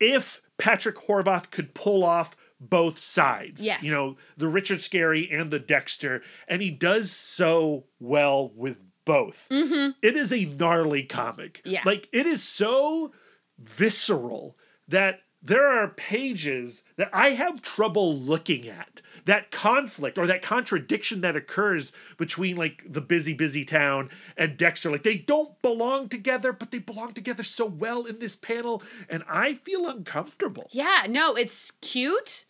[0.00, 3.64] if Patrick Horvath could pull off both sides.
[3.64, 3.82] Yes.
[3.82, 9.48] You know, the Richard Scarry and the Dexter, and he does so well with both.
[9.50, 9.92] Mm-hmm.
[10.02, 11.62] It is a gnarly comic.
[11.64, 11.82] Yeah.
[11.84, 13.12] Like it is so
[13.58, 14.56] visceral
[14.88, 19.00] that there are pages that I have trouble looking at.
[19.24, 24.90] That conflict or that contradiction that occurs between like the busy, busy town and Dexter.
[24.90, 28.82] Like they don't belong together, but they belong together so well in this panel.
[29.08, 30.68] And I feel uncomfortable.
[30.70, 32.46] Yeah, no, it's cute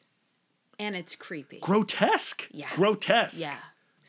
[0.78, 1.58] and it's creepy.
[1.60, 2.48] Grotesque.
[2.52, 2.68] Yeah.
[2.74, 3.40] Grotesque.
[3.40, 3.58] Yeah.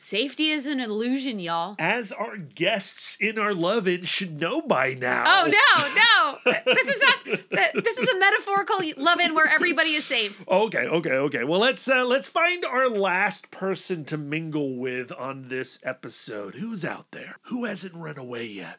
[0.02, 1.76] Safety is an illusion, y'all.
[1.78, 5.24] As our guests in our love in should know by now.
[5.26, 6.62] Oh no, no!
[6.64, 7.84] This is not.
[7.84, 10.42] This is a metaphorical love-in where everybody is safe.
[10.48, 11.44] Okay, okay, okay.
[11.44, 16.54] Well, let's uh, let's find our last person to mingle with on this episode.
[16.54, 17.36] Who's out there?
[17.42, 18.78] Who hasn't run away yet?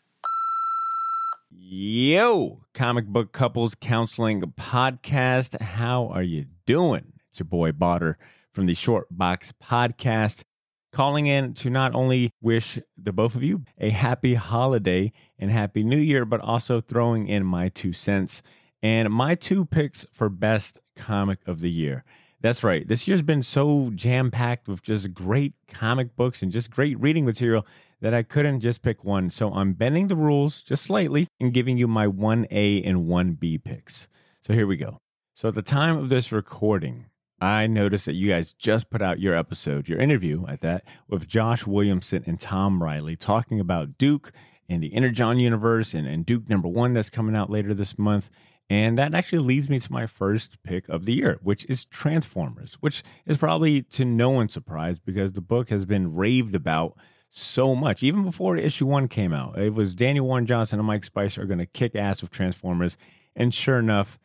[1.52, 5.62] Yo, comic book couples counseling podcast.
[5.62, 7.14] How are you doing?
[7.30, 8.16] It's your boy Botter
[8.52, 10.44] from the Short Box Podcast,
[10.92, 15.84] calling in to not only wish the both of you a happy holiday and happy
[15.84, 18.42] new year, but also throwing in my two cents
[18.84, 22.04] and my two picks for best comic of the year.
[22.42, 22.88] That's right.
[22.88, 27.24] This year's been so jam packed with just great comic books and just great reading
[27.24, 27.66] material
[28.02, 29.30] that I couldn't just pick one.
[29.30, 34.08] So I'm bending the rules just slightly and giving you my 1A and 1B picks.
[34.40, 34.98] So here we go.
[35.36, 37.06] So at the time of this recording,
[37.42, 41.28] I noticed that you guys just put out your episode, your interview at that, with
[41.28, 44.32] Josh Williamson and Tom Reilly talking about Duke
[44.70, 48.30] and the Energon universe and, and Duke number one that's coming out later this month.
[48.70, 52.76] And that actually leads me to my first pick of the year, which is Transformers,
[52.80, 56.96] which is probably to no one's surprise because the book has been raved about
[57.28, 58.04] so much.
[58.04, 61.48] Even before issue one came out, it was Daniel Warren Johnson and Mike Spicer are
[61.48, 62.98] going to kick ass with Transformers.
[63.36, 64.20] And sure enough,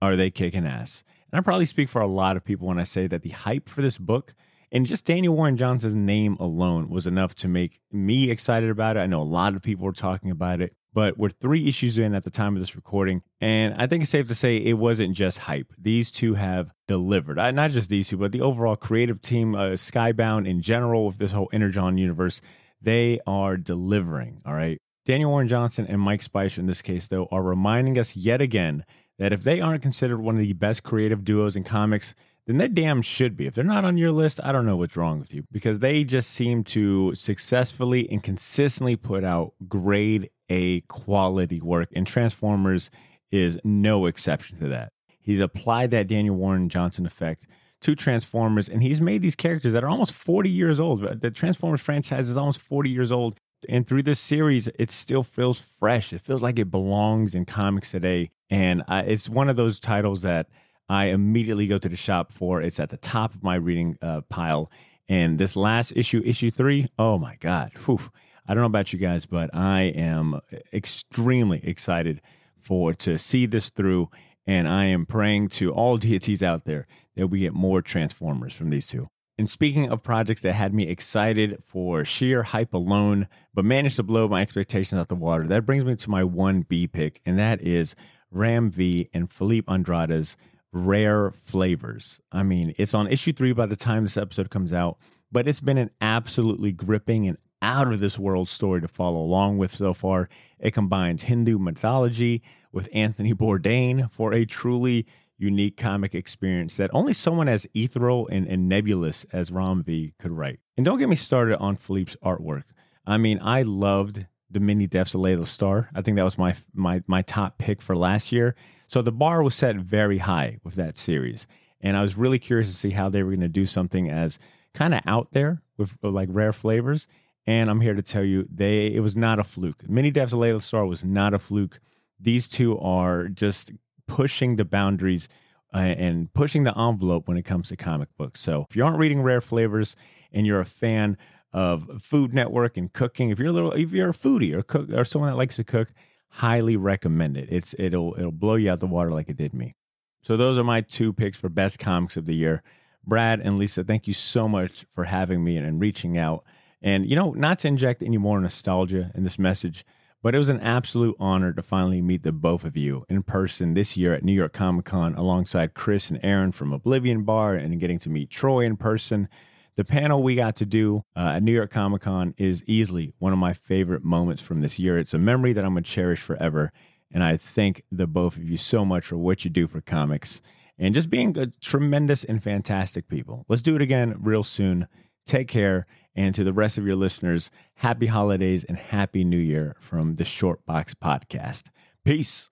[0.00, 1.02] are they kicking ass?
[1.32, 3.68] And I probably speak for a lot of people when I say that the hype
[3.68, 4.34] for this book
[4.72, 9.00] and just Daniel Warren Johnson's name alone was enough to make me excited about it.
[9.00, 12.14] I know a lot of people were talking about it, but we're three issues in
[12.14, 13.22] at the time of this recording.
[13.40, 15.72] And I think it's safe to say it wasn't just hype.
[15.76, 17.36] These two have delivered.
[17.36, 21.32] Not just these two, but the overall creative team, uh, Skybound in general, with this
[21.32, 22.40] whole Energon universe,
[22.80, 24.40] they are delivering.
[24.46, 24.78] All right.
[25.04, 28.84] Daniel Warren Johnson and Mike Spicer, in this case, though, are reminding us yet again
[29.20, 32.14] that if they aren't considered one of the best creative duos in comics,
[32.46, 33.46] then they damn should be.
[33.46, 36.04] If they're not on your list, I don't know what's wrong with you because they
[36.04, 42.90] just seem to successfully and consistently put out grade A quality work, and Transformers
[43.30, 44.92] is no exception to that.
[45.20, 47.46] He's applied that Daniel Warren Johnson effect
[47.82, 51.20] to Transformers, and he's made these characters that are almost 40 years old.
[51.20, 53.38] The Transformers franchise is almost 40 years old.
[53.68, 56.12] And through this series, it still feels fresh.
[56.12, 58.30] It feels like it belongs in comics today.
[58.48, 60.48] And I, it's one of those titles that
[60.88, 62.60] I immediately go to the shop for.
[62.60, 64.70] It's at the top of my reading uh, pile.
[65.08, 67.72] And this last issue, issue three, oh my God.
[67.84, 68.00] Whew.
[68.46, 70.40] I don't know about you guys, but I am
[70.72, 72.20] extremely excited
[72.58, 74.10] for to see this through.
[74.46, 78.70] And I am praying to all deities out there that we get more Transformers from
[78.70, 79.08] these two.
[79.40, 84.02] And speaking of projects that had me excited for sheer hype alone, but managed to
[84.02, 87.62] blow my expectations out the water, that brings me to my 1B pick, and that
[87.62, 87.94] is
[88.30, 90.36] Ram V and Filipe Andrade's
[90.72, 92.20] Rare Flavors.
[92.30, 94.98] I mean, it's on issue three by the time this episode comes out,
[95.32, 99.56] but it's been an absolutely gripping and out of this world story to follow along
[99.56, 100.28] with so far.
[100.58, 105.06] It combines Hindu mythology with Anthony Bourdain for a truly
[105.40, 110.32] unique comic experience that only someone as ethereal and, and nebulous as Ram V could
[110.32, 110.60] write.
[110.76, 112.64] And don't get me started on Filipe's artwork.
[113.06, 115.88] I mean, I loved the many deaths of Laila Starr.
[115.94, 118.54] I think that was my my my top pick for last year.
[118.86, 121.46] So the bar was set very high with that series,
[121.80, 124.38] and I was really curious to see how they were going to do something as
[124.74, 127.08] kind of out there with like rare flavors.
[127.46, 129.88] And I'm here to tell you, they it was not a fluke.
[129.88, 131.80] Many deaths of Laila Starr was not a fluke.
[132.18, 133.72] These two are just
[134.10, 135.28] pushing the boundaries
[135.72, 138.40] uh, and pushing the envelope when it comes to comic books.
[138.40, 139.94] So if you aren't reading Rare Flavors
[140.32, 141.16] and you're a fan
[141.52, 144.90] of Food Network and cooking, if you're a little, if you're a foodie or cook
[144.90, 145.92] or someone that likes to cook,
[146.28, 147.48] highly recommend it.
[147.50, 149.76] It's it'll it'll blow you out the water like it did me.
[150.22, 152.64] So those are my two picks for best comics of the year.
[153.06, 156.44] Brad and Lisa, thank you so much for having me and reaching out.
[156.82, 159.84] And you know, not to inject any more nostalgia in this message,
[160.22, 163.72] But it was an absolute honor to finally meet the both of you in person
[163.72, 167.80] this year at New York Comic Con alongside Chris and Aaron from Oblivion Bar and
[167.80, 169.28] getting to meet Troy in person.
[169.76, 173.32] The panel we got to do uh, at New York Comic Con is easily one
[173.32, 174.98] of my favorite moments from this year.
[174.98, 176.70] It's a memory that I'm going to cherish forever.
[177.10, 180.42] And I thank the both of you so much for what you do for comics
[180.78, 183.44] and just being a tremendous and fantastic people.
[183.48, 184.86] Let's do it again real soon.
[185.30, 185.86] Take care.
[186.16, 190.24] And to the rest of your listeners, happy holidays and happy new year from the
[190.24, 191.68] Short Box Podcast.
[192.04, 192.50] Peace.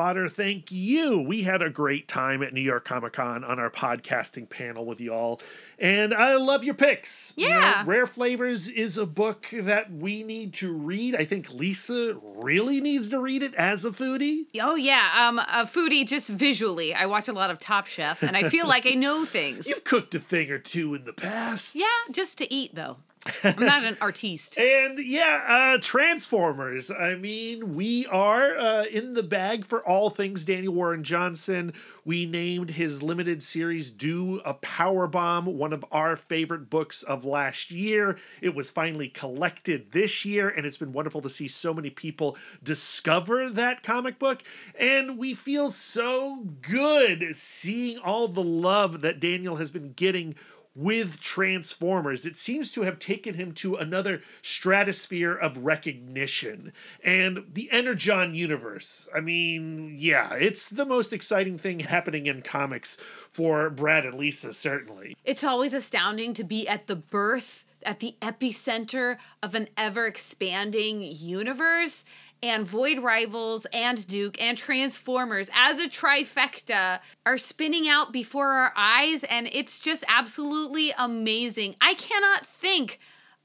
[0.00, 1.20] Botter, thank you.
[1.20, 4.98] We had a great time at New York Comic Con on our podcasting panel with
[4.98, 5.42] y'all.
[5.78, 7.34] And I love your picks.
[7.36, 7.82] You know, Yeah.
[7.86, 11.14] Rare Flavors is a book that we need to read.
[11.14, 14.46] I think Lisa really needs to read it as a foodie.
[14.58, 16.94] Oh yeah, um, a foodie just visually.
[16.94, 19.66] I watch a lot of Top Chef, and I feel like I know things.
[19.66, 21.74] You've cooked a thing or two in the past.
[21.74, 22.96] Yeah, just to eat though.
[23.44, 24.58] I'm not an artiste.
[24.70, 26.90] And yeah, uh, Transformers.
[26.90, 31.72] I mean, we are uh, in the bag for all things Daniel Warren Johnson.
[32.04, 37.24] We named his limited series Do a Power Bomb one of our favorite books of
[37.24, 38.16] last year.
[38.40, 42.36] It was finally collected this year, and it's been wonderful to see so many people
[42.62, 44.42] discover that comic book.
[44.78, 50.34] And we feel so good seeing all the love that Daniel has been getting
[50.74, 52.24] with Transformers.
[52.24, 56.72] It seems to have taken him to another stratosphere of recognition.
[57.02, 62.96] And the Energon universe, I mean, yeah, it's the most exciting thing happening in comics
[63.32, 65.16] for Brad and Lisa, certainly.
[65.24, 71.02] It's always astounding to be at the birth, at the epicenter of an ever expanding
[71.02, 72.04] universe.
[72.42, 78.72] And Void Rivals and Duke and Transformers as a trifecta are spinning out before our
[78.76, 81.76] eyes, and it's just absolutely amazing.
[81.80, 82.98] I cannot think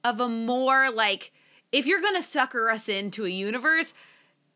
[0.04, 1.34] of a more like,
[1.72, 3.94] if you're gonna sucker us into a universe,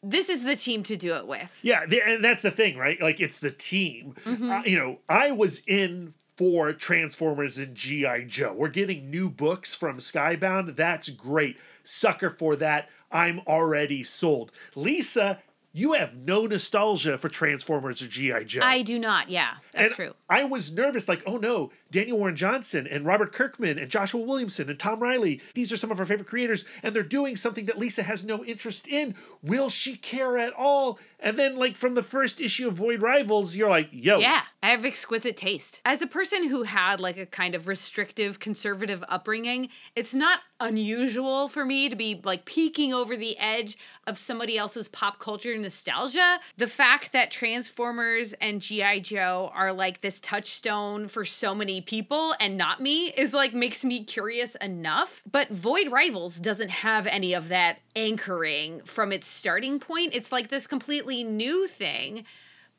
[0.02, 1.60] this is the team to do it with.
[1.62, 3.02] Yeah, and that's the thing, right?
[3.02, 4.16] Like, it's the team.
[4.26, 8.24] Uh, you know, I was in for Transformers and G.I.
[8.24, 8.54] Joe.
[8.54, 10.78] We're getting new books from Skybound.
[10.78, 11.58] That's great.
[11.84, 12.88] Sucker for that.
[13.12, 14.52] I'm already sold.
[14.76, 15.40] Lisa,
[15.74, 18.44] you have no nostalgia for Transformers or G.I.
[18.44, 18.62] Joe.
[18.64, 19.30] I do not.
[19.30, 20.14] Yeah, that's And true.
[20.30, 24.70] I was nervous, like, oh no, Daniel Warren Johnson and Robert Kirkman and Joshua Williamson
[24.70, 27.80] and Tom Reilly, these are some of our favorite creators, and they're doing something that
[27.80, 29.16] Lisa has no interest in.
[29.42, 31.00] Will she care at all?
[31.20, 34.20] And then, like, from the first issue of Void Rivals, you're like, yo.
[34.20, 35.82] Yeah, I have exquisite taste.
[35.84, 41.48] As a person who had like a kind of restrictive conservative upbringing, it's not unusual
[41.48, 46.40] for me to be like peeking over the edge of somebody else's pop culture nostalgia.
[46.58, 49.00] The fact that Transformers and G.I.
[49.00, 53.84] Joe are like this touchstone for so many people and not me is like makes
[53.84, 55.22] me curious enough.
[55.30, 60.16] But Void Rivals doesn't have any of that anchoring from its starting point.
[60.16, 62.26] It's like this completely new thing.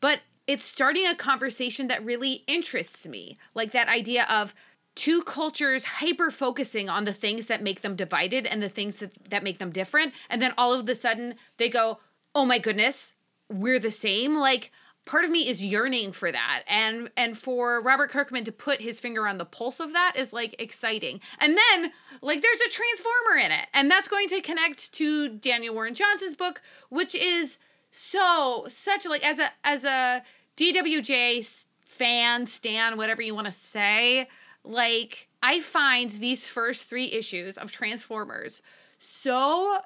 [0.00, 3.38] But it's starting a conversation that really interests me.
[3.54, 4.54] Like that idea of
[4.94, 9.30] two cultures hyper focusing on the things that make them divided and the things that,
[9.30, 10.12] that make them different.
[10.28, 12.00] And then all of a sudden they go,
[12.34, 13.14] oh my goodness,
[13.48, 14.34] we're the same.
[14.34, 14.72] Like,
[15.04, 16.62] part of me is yearning for that.
[16.66, 20.32] And and for robert kirkman to put his finger on the pulse of that is
[20.32, 21.20] like exciting.
[21.38, 21.92] And then
[22.22, 23.66] like there's a transformer in it.
[23.74, 27.58] And that's going to connect to daniel warren johnson's book which is
[27.90, 30.22] so such like as a as a
[30.56, 34.28] dwj fan stan whatever you want to say
[34.62, 38.62] like i find these first three issues of transformers
[38.98, 39.80] so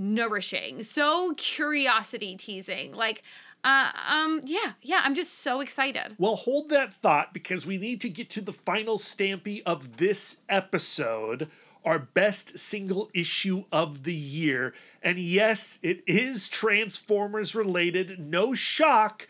[0.00, 2.92] nourishing so curiosity teasing.
[2.92, 3.22] Like
[3.64, 8.00] uh, um yeah yeah i'm just so excited Well, hold that thought because we need
[8.02, 11.48] to get to the final stampy of this episode,
[11.84, 14.74] our best single issue of the year.
[15.02, 19.28] And yes, it is Transformers related, no shock,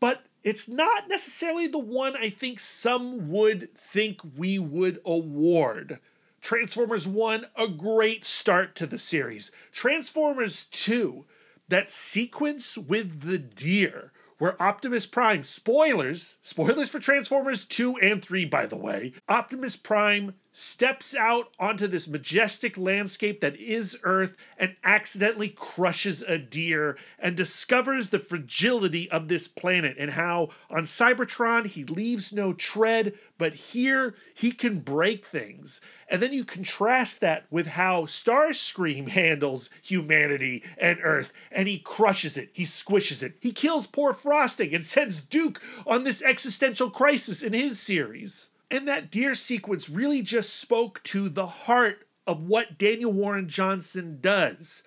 [0.00, 5.98] but it's not necessarily the one I think some would think we would award.
[6.40, 9.52] Transformers 1, a great start to the series.
[9.70, 11.24] Transformers 2,
[11.68, 18.44] that sequence with the deer where Optimus Prime, spoilers, spoilers for Transformers 2 and 3,
[18.46, 24.76] by the way, Optimus Prime steps out onto this majestic landscape that is Earth and
[24.84, 31.66] accidentally crushes a deer and discovers the fragility of this planet and how on Cybertron
[31.66, 35.80] he leaves no tread, but here he can break things.
[36.06, 42.36] And then you contrast that with how Starscream handles humanity and Earth, and he crushes
[42.36, 47.42] it, he squishes it, he kills poor Frosting and sends Duke on this existential crisis
[47.42, 48.50] in his series.
[48.72, 54.16] And that deer sequence really just spoke to the heart of what Daniel Warren Johnson
[54.22, 54.82] does.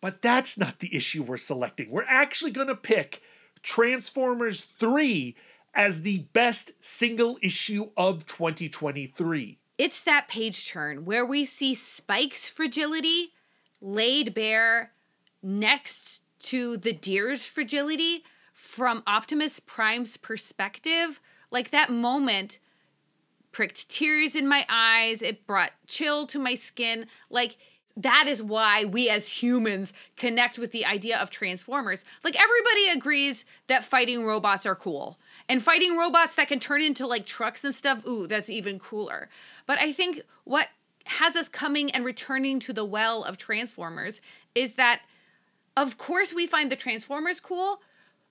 [0.00, 1.90] But that's not the issue we're selecting.
[1.90, 3.20] We're actually going to pick
[3.64, 5.34] Transformers 3
[5.74, 9.58] as the best single issue of 2023.
[9.76, 13.32] It's that page turn where we see Spike's fragility
[13.80, 14.92] laid bare
[15.42, 18.22] next to the deer's fragility
[18.52, 21.20] from Optimus Prime's perspective.
[21.50, 22.60] Like that moment
[23.56, 27.06] pricked tears in my eyes, it brought chill to my skin.
[27.30, 27.56] Like,
[27.96, 32.04] that is why we as humans connect with the idea of Transformers.
[32.22, 35.18] Like, everybody agrees that fighting robots are cool.
[35.48, 39.30] And fighting robots that can turn into like trucks and stuff, ooh, that's even cooler.
[39.64, 40.68] But I think what
[41.06, 44.20] has us coming and returning to the well of Transformers
[44.54, 45.00] is that,
[45.78, 47.80] of course, we find the Transformers cool,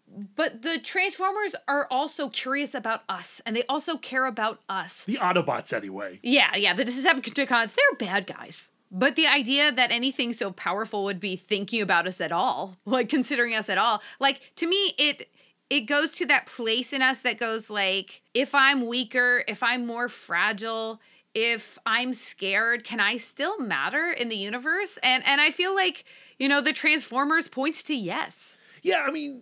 [0.07, 5.06] but the Transformers are also curious about us, and they also care about us.
[5.06, 6.19] The Autobots, anyway.
[6.23, 8.72] Yeah, yeah, the Decepticons, they're bad guys.
[8.91, 13.10] But the idea that anything so powerful would be thinking about us at all, like
[13.10, 15.30] considering us at all, like to me, it
[15.69, 19.86] it goes to that place in us that goes like, if I'm weaker, if I'm
[19.86, 21.02] more fragile,
[21.34, 24.98] if I'm scared, can I still matter in the universe?
[25.03, 26.06] And and I feel like,
[26.40, 28.57] you know, the Transformers points to yes.
[28.84, 29.41] Yeah, I mean,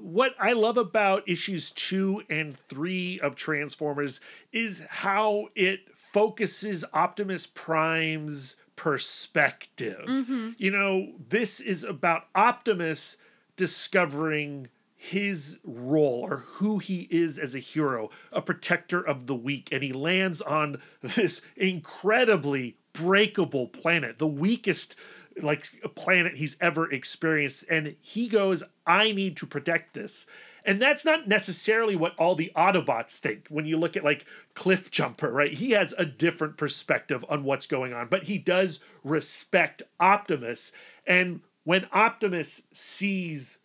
[0.00, 4.20] what I love about issues two and three of Transformers
[4.52, 10.04] is how it focuses Optimus Prime's perspective.
[10.06, 10.50] Mm-hmm.
[10.58, 13.16] You know, this is about Optimus
[13.56, 19.68] discovering his role or who he is as a hero, a protector of the weak.
[19.70, 24.96] And he lands on this incredibly breakable planet, the weakest
[25.40, 30.26] like a planet he's ever experienced and he goes i need to protect this.
[30.66, 34.24] And that's not necessarily what all the autobots think when you look at like
[34.54, 35.52] cliff jumper right?
[35.52, 40.72] He has a different perspective on what's going on but he does respect optimus.
[41.06, 43.58] And when optimus sees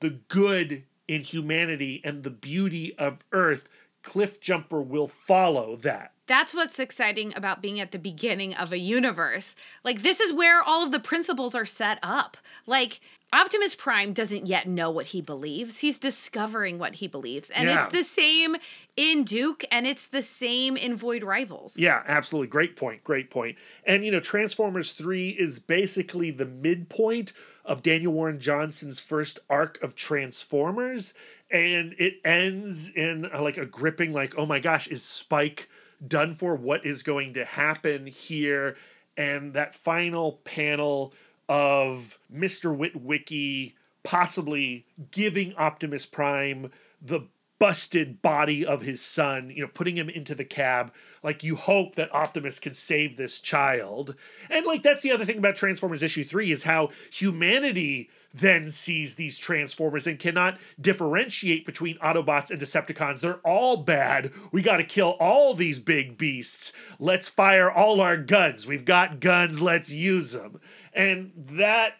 [0.00, 3.68] the good in humanity and the beauty of earth
[4.02, 8.78] cliff jumper will follow that that's what's exciting about being at the beginning of a
[8.78, 9.56] universe.
[9.82, 12.36] Like, this is where all of the principles are set up.
[12.68, 13.00] Like,
[13.32, 15.78] Optimus Prime doesn't yet know what he believes.
[15.78, 17.50] He's discovering what he believes.
[17.50, 17.84] And Yeah.
[17.84, 18.54] it's the same
[18.96, 21.76] in Duke and it's the same in Void Rivals.
[21.76, 22.46] Yeah, absolutely.
[22.46, 23.02] Great point.
[23.02, 23.58] Great point.
[23.84, 27.32] And, you know, Transformers 3 is basically the midpoint
[27.64, 31.12] of Daniel Warren Johnson's first arc of Transformers.
[31.50, 35.68] And it ends in uh, like a gripping, like, oh my gosh, is Spike
[36.06, 36.54] done for?
[36.54, 38.76] What is going to happen here?
[39.16, 41.12] And that final panel
[41.48, 42.76] of Mr.
[42.76, 46.70] Witwicky possibly giving Optimus Prime
[47.02, 47.22] the
[47.58, 50.92] busted body of his son, you know, putting him into the cab.
[51.22, 54.14] Like, you hope that Optimus can save this child.
[54.48, 59.14] And, like, that's the other thing about Transformers issue three is how humanity then sees
[59.14, 63.20] these Transformers and cannot differentiate between Autobots and Decepticons.
[63.20, 64.32] They're all bad.
[64.52, 66.72] We got to kill all these big beasts.
[66.98, 68.66] Let's fire all our guns.
[68.66, 69.60] We've got guns.
[69.60, 70.60] Let's use them.
[70.92, 71.94] And that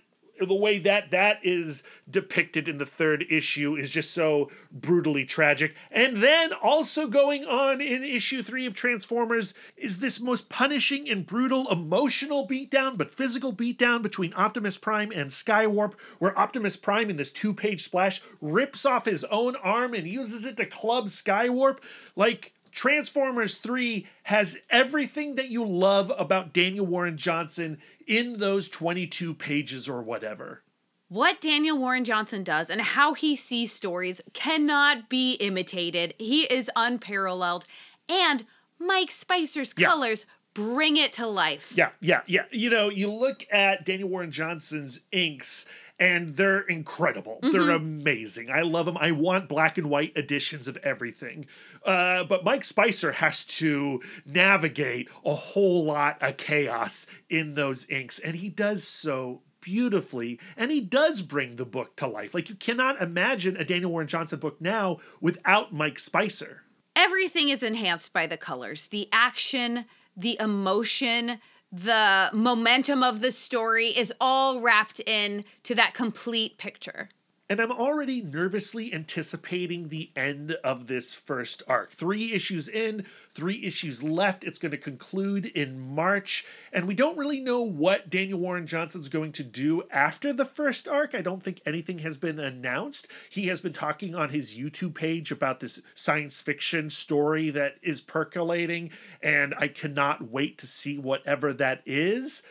[0.46, 5.76] the way that that is depicted in the third issue is just so brutally tragic.
[5.90, 11.26] And then also going on in issue three of Transformers is this most punishing and
[11.26, 17.16] brutal emotional beatdown, but physical beatdown between Optimus Prime and Skywarp, where Optimus Prime in
[17.16, 21.78] this two page splash rips off his own arm and uses it to club Skywarp.
[22.16, 29.34] Like, Transformers 3 has everything that you love about Daniel Warren Johnson in those 22
[29.34, 30.62] pages or whatever.
[31.08, 36.14] What Daniel Warren Johnson does and how he sees stories cannot be imitated.
[36.18, 37.64] He is unparalleled.
[38.08, 38.44] And
[38.78, 39.88] Mike Spicer's Yeah.
[39.88, 40.24] colors
[40.54, 41.72] bring it to life.
[41.74, 42.44] Yeah, yeah, yeah.
[42.50, 45.66] You know, you look at Daniel Warren Johnson's inks
[46.00, 47.38] and they're incredible.
[47.42, 47.76] They're Mhm.
[47.76, 48.50] amazing.
[48.50, 48.96] I love them.
[48.98, 51.46] I want black and white editions of everything.
[51.84, 58.18] Uh, but Mike Spicer has to navigate a whole lot of chaos in those inks,
[58.18, 62.54] and he does so beautifully and he does bring the book to life like you
[62.54, 66.62] cannot imagine a daniel warren johnson book now without mike spicer
[66.96, 69.84] Everything is enhanced by the colors, the action,
[70.16, 71.38] the emotion,
[71.72, 77.10] the momentum of the story is all wrapped in to that complete picture.
[77.50, 81.90] And I'm already nervously anticipating the end of this first arc.
[81.90, 84.44] Three issues in, three issues left.
[84.44, 86.46] It's going to conclude in March.
[86.72, 90.86] And we don't really know what Daniel Warren Johnson's going to do after the first
[90.86, 91.12] arc.
[91.12, 93.08] I don't think anything has been announced.
[93.28, 98.00] He has been talking on his YouTube page about this science fiction story that is
[98.00, 98.92] percolating.
[99.24, 102.44] And I cannot wait to see whatever that is.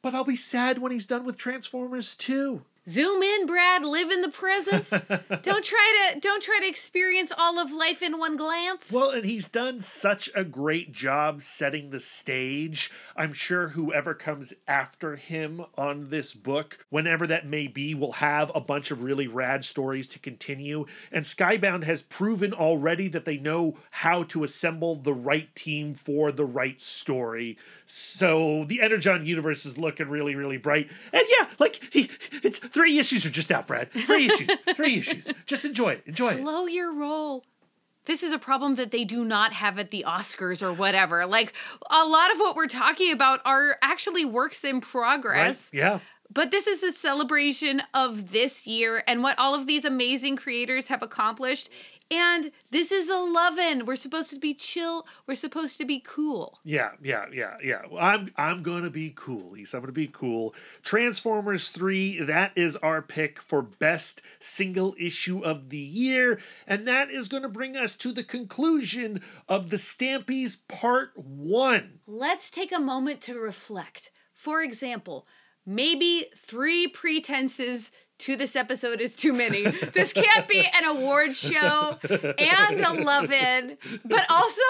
[0.00, 2.62] but I'll be sad when he's done with Transformers 2.
[2.88, 3.84] Zoom in, Brad.
[3.84, 4.88] Live in the present.
[5.42, 8.92] don't try to don't try to experience all of life in one glance.
[8.92, 12.92] Well, and he's done such a great job setting the stage.
[13.16, 18.52] I'm sure whoever comes after him on this book, whenever that may be, will have
[18.54, 20.86] a bunch of really rad stories to continue.
[21.10, 26.30] And Skybound has proven already that they know how to assemble the right team for
[26.30, 27.58] the right story.
[27.84, 30.88] So the Energon universe is looking really, really bright.
[31.12, 32.10] And yeah, like he,
[32.44, 33.90] it's three issues are just out, Brad.
[33.90, 34.50] Three issues.
[34.74, 35.28] Three issues.
[35.46, 36.02] Just enjoy it.
[36.04, 36.38] Enjoy it.
[36.38, 37.42] Slow your roll.
[38.04, 41.24] This is a problem that they do not have at the Oscars or whatever.
[41.24, 41.54] Like
[41.90, 45.70] a lot of what we're talking about are actually works in progress.
[45.72, 45.78] Right?
[45.78, 46.00] Yeah.
[46.30, 50.88] But this is a celebration of this year and what all of these amazing creators
[50.88, 51.70] have accomplished.
[52.10, 53.84] And this is 11.
[53.84, 55.06] We're supposed to be chill.
[55.26, 56.60] We're supposed to be cool.
[56.62, 57.82] Yeah, yeah, yeah, yeah.
[57.90, 59.76] Well, I'm I'm gonna be cool, Lisa.
[59.76, 60.54] I'm gonna be cool.
[60.82, 66.38] Transformers 3, that is our pick for best single issue of the year.
[66.66, 72.00] And that is gonna bring us to the conclusion of the Stampies Part 1.
[72.06, 74.12] Let's take a moment to reflect.
[74.32, 75.26] For example,
[75.64, 79.62] maybe three pretenses to this episode is too many.
[79.96, 81.98] This can't be an award show
[82.38, 84.62] and 11, but also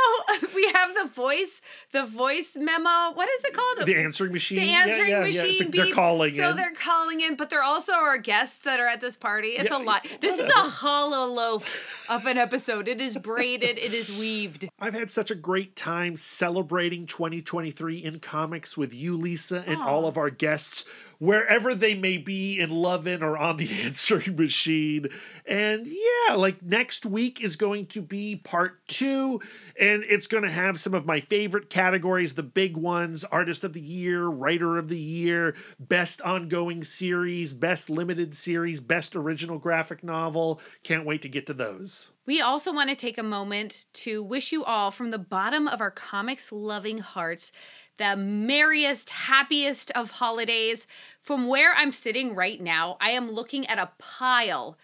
[0.54, 1.60] we have the voice,
[1.92, 3.12] the voice memo.
[3.14, 3.86] What is it called?
[3.86, 4.58] The answering machine.
[4.58, 5.24] The answering yeah, yeah.
[5.24, 5.50] machine.
[5.50, 6.56] It's like they're calling so in.
[6.56, 9.48] they're calling in, but they're also our guests that are at this party.
[9.48, 10.06] It's Yeah, a lot.
[10.20, 12.88] This is a challah loaf of an episode.
[12.88, 13.78] It is braided.
[13.78, 14.68] It is weaved.
[14.78, 20.06] I've had such a great time celebrating 2023 in comics with you, Lisa, and all
[20.06, 20.84] of our guests,
[21.18, 25.06] wherever they may be in Lovin' or on the answering machine.
[25.46, 29.40] And yeah, like next week is going to be part two,
[29.78, 33.72] and it's going to have some of my favorite categories the big ones Artist of
[33.72, 40.02] the Year, Writer of the Year, Best Ongoing Series, Best Limited Series, Best Original Graphic
[40.02, 40.60] Novel.
[40.82, 42.08] Can't wait to get to those.
[42.26, 45.80] We also want to take a moment to wish you all from the bottom of
[45.80, 47.52] our comics loving hearts
[47.96, 50.86] the merriest, happiest of holidays.
[51.20, 54.76] From where I'm sitting right now, I am looking at a pile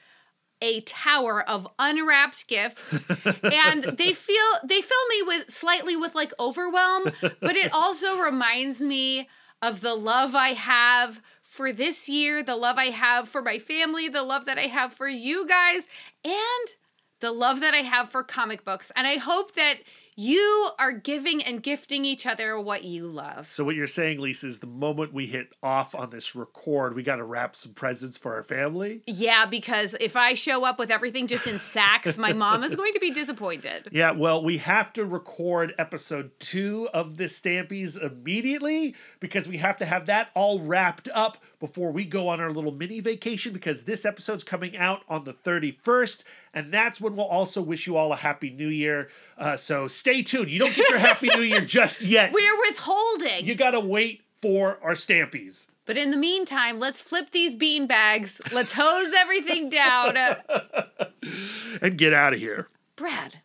[0.63, 3.05] a tower of unwrapped gifts
[3.43, 8.81] and they feel they fill me with slightly with like overwhelm but it also reminds
[8.81, 9.29] me
[9.61, 14.09] of the love i have for this year the love i have for my family
[14.09, 15.89] the love that i have for you guys
[16.25, 16.77] and
[17.19, 19.79] the love that i have for comic books and i hope that
[20.15, 24.47] you are giving and gifting each other what you love So what you're saying, Lisa,
[24.47, 28.17] is the moment we hit off on this record, we got to wrap some presents
[28.19, 29.03] for our family.
[29.07, 32.93] yeah because if i show up with everything just in sacks my mom is going
[32.93, 38.95] to be disappointed Yeah, well, we have to record episode two of the Stampies immediately
[39.21, 42.73] because we have to have that all wrapped up before we go on our little
[42.73, 46.25] mini vacation because this episode's coming out on the 31st.
[46.55, 49.09] And that's when we'll also wish you all a happy new year.
[49.39, 50.51] Uh, so stay tuned.
[50.51, 52.33] You don't get your happy new year just yet.
[52.33, 55.69] we're withholding You got to wait for our Stampies.
[55.87, 58.41] But in the meantime, let's flip these bean bags.
[58.53, 60.17] Let's hose everything down.
[61.81, 62.69] and get out of here.
[62.97, 63.39] Brad,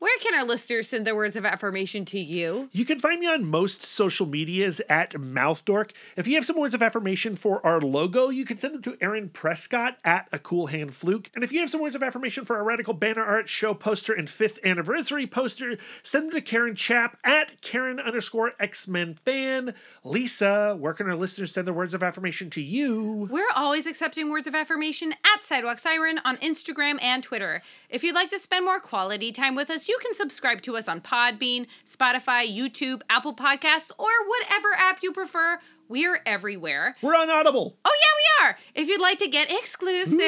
[0.00, 2.70] where can our listeners send their words of affirmation to you?
[2.72, 5.90] You can find me on most social medias at MouthDork.
[6.16, 8.96] If you have some words of affirmation for our logo, you can send them to
[9.02, 11.30] Aaron Prescott at A Cool Hand Fluke.
[11.34, 14.14] And if you have some words of affirmation for our radical banner art show poster
[14.14, 19.74] and fifth anniversary poster, send them to Karen Chap at Karen underscore X Men fan.
[20.02, 23.28] Lisa, where can our listeners send their words of affirmation to you?
[23.30, 27.60] We're always accepting words of affirmation at Sidewalk Siren on Instagram and Twitter.
[27.90, 30.86] If you'd like to spend more quality time with us, you can subscribe to us
[30.86, 35.58] on Podbean, Spotify, YouTube, Apple Podcasts, or whatever app you prefer.
[35.90, 36.94] We're everywhere.
[37.02, 37.76] We're on Audible.
[37.84, 38.58] Oh, yeah, we are.
[38.76, 40.20] If you'd like to get exclusive,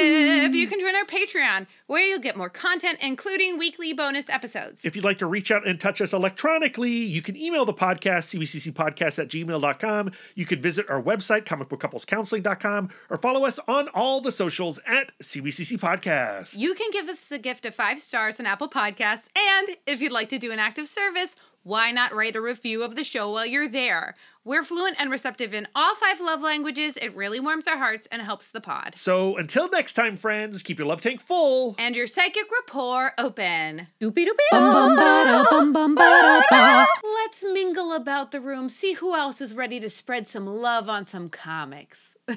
[0.57, 4.85] you can join our Patreon, where you'll get more content, including weekly bonus episodes.
[4.85, 8.37] If you'd like to reach out and touch us electronically, you can email the podcast,
[8.37, 10.11] cbccpodcast at gmail.com.
[10.35, 15.79] You can visit our website, comicbookcouplescounseling.com, or follow us on all the socials at CBCC
[15.79, 16.59] Podcast.
[16.59, 20.11] You can give us a gift of five stars on Apple Podcasts, and if you'd
[20.11, 23.31] like to do an act of service, why not write a review of the show
[23.31, 24.17] while you're there?
[24.45, 26.97] We're fluent and receptive in all five love languages.
[27.01, 28.95] It really warms our hearts and helps the pod.
[28.97, 31.77] So until next time, friends, keep your love tank full.
[31.79, 33.87] And your psychic rapport open.
[34.01, 34.51] Doopy doopy.
[34.51, 36.87] Bum bum ba da bum bum ba da ba.
[37.15, 41.05] Let's mingle about the room, see who else is ready to spread some love on
[41.05, 42.17] some comics.
[42.27, 42.37] the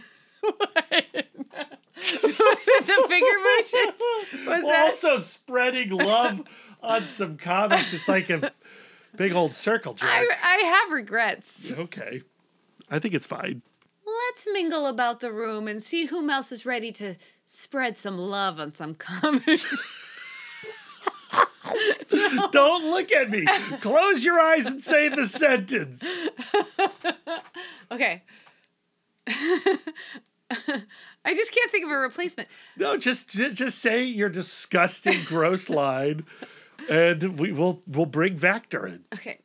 [3.08, 4.02] finger motions?
[4.46, 4.88] Was We're that?
[4.90, 6.44] also spreading love
[6.84, 7.94] on some comics.
[7.94, 8.52] It's like a
[9.18, 10.10] big old circle jerk.
[10.10, 11.74] I, I have regrets.
[11.74, 12.22] Okay.
[12.90, 13.62] I think it's fine.
[14.06, 17.16] let's mingle about the room and see whom else is ready to
[17.48, 19.76] spread some love on some comics.
[22.52, 23.46] Don't look at me.
[23.82, 26.06] Close your eyes and say the sentence.
[27.92, 28.24] okay.
[31.26, 32.48] I just can't think of a replacement.
[32.78, 36.26] No, just just say your disgusting, gross line,
[36.90, 39.03] and we will we'll bring Vactor in.
[39.14, 39.40] Okay.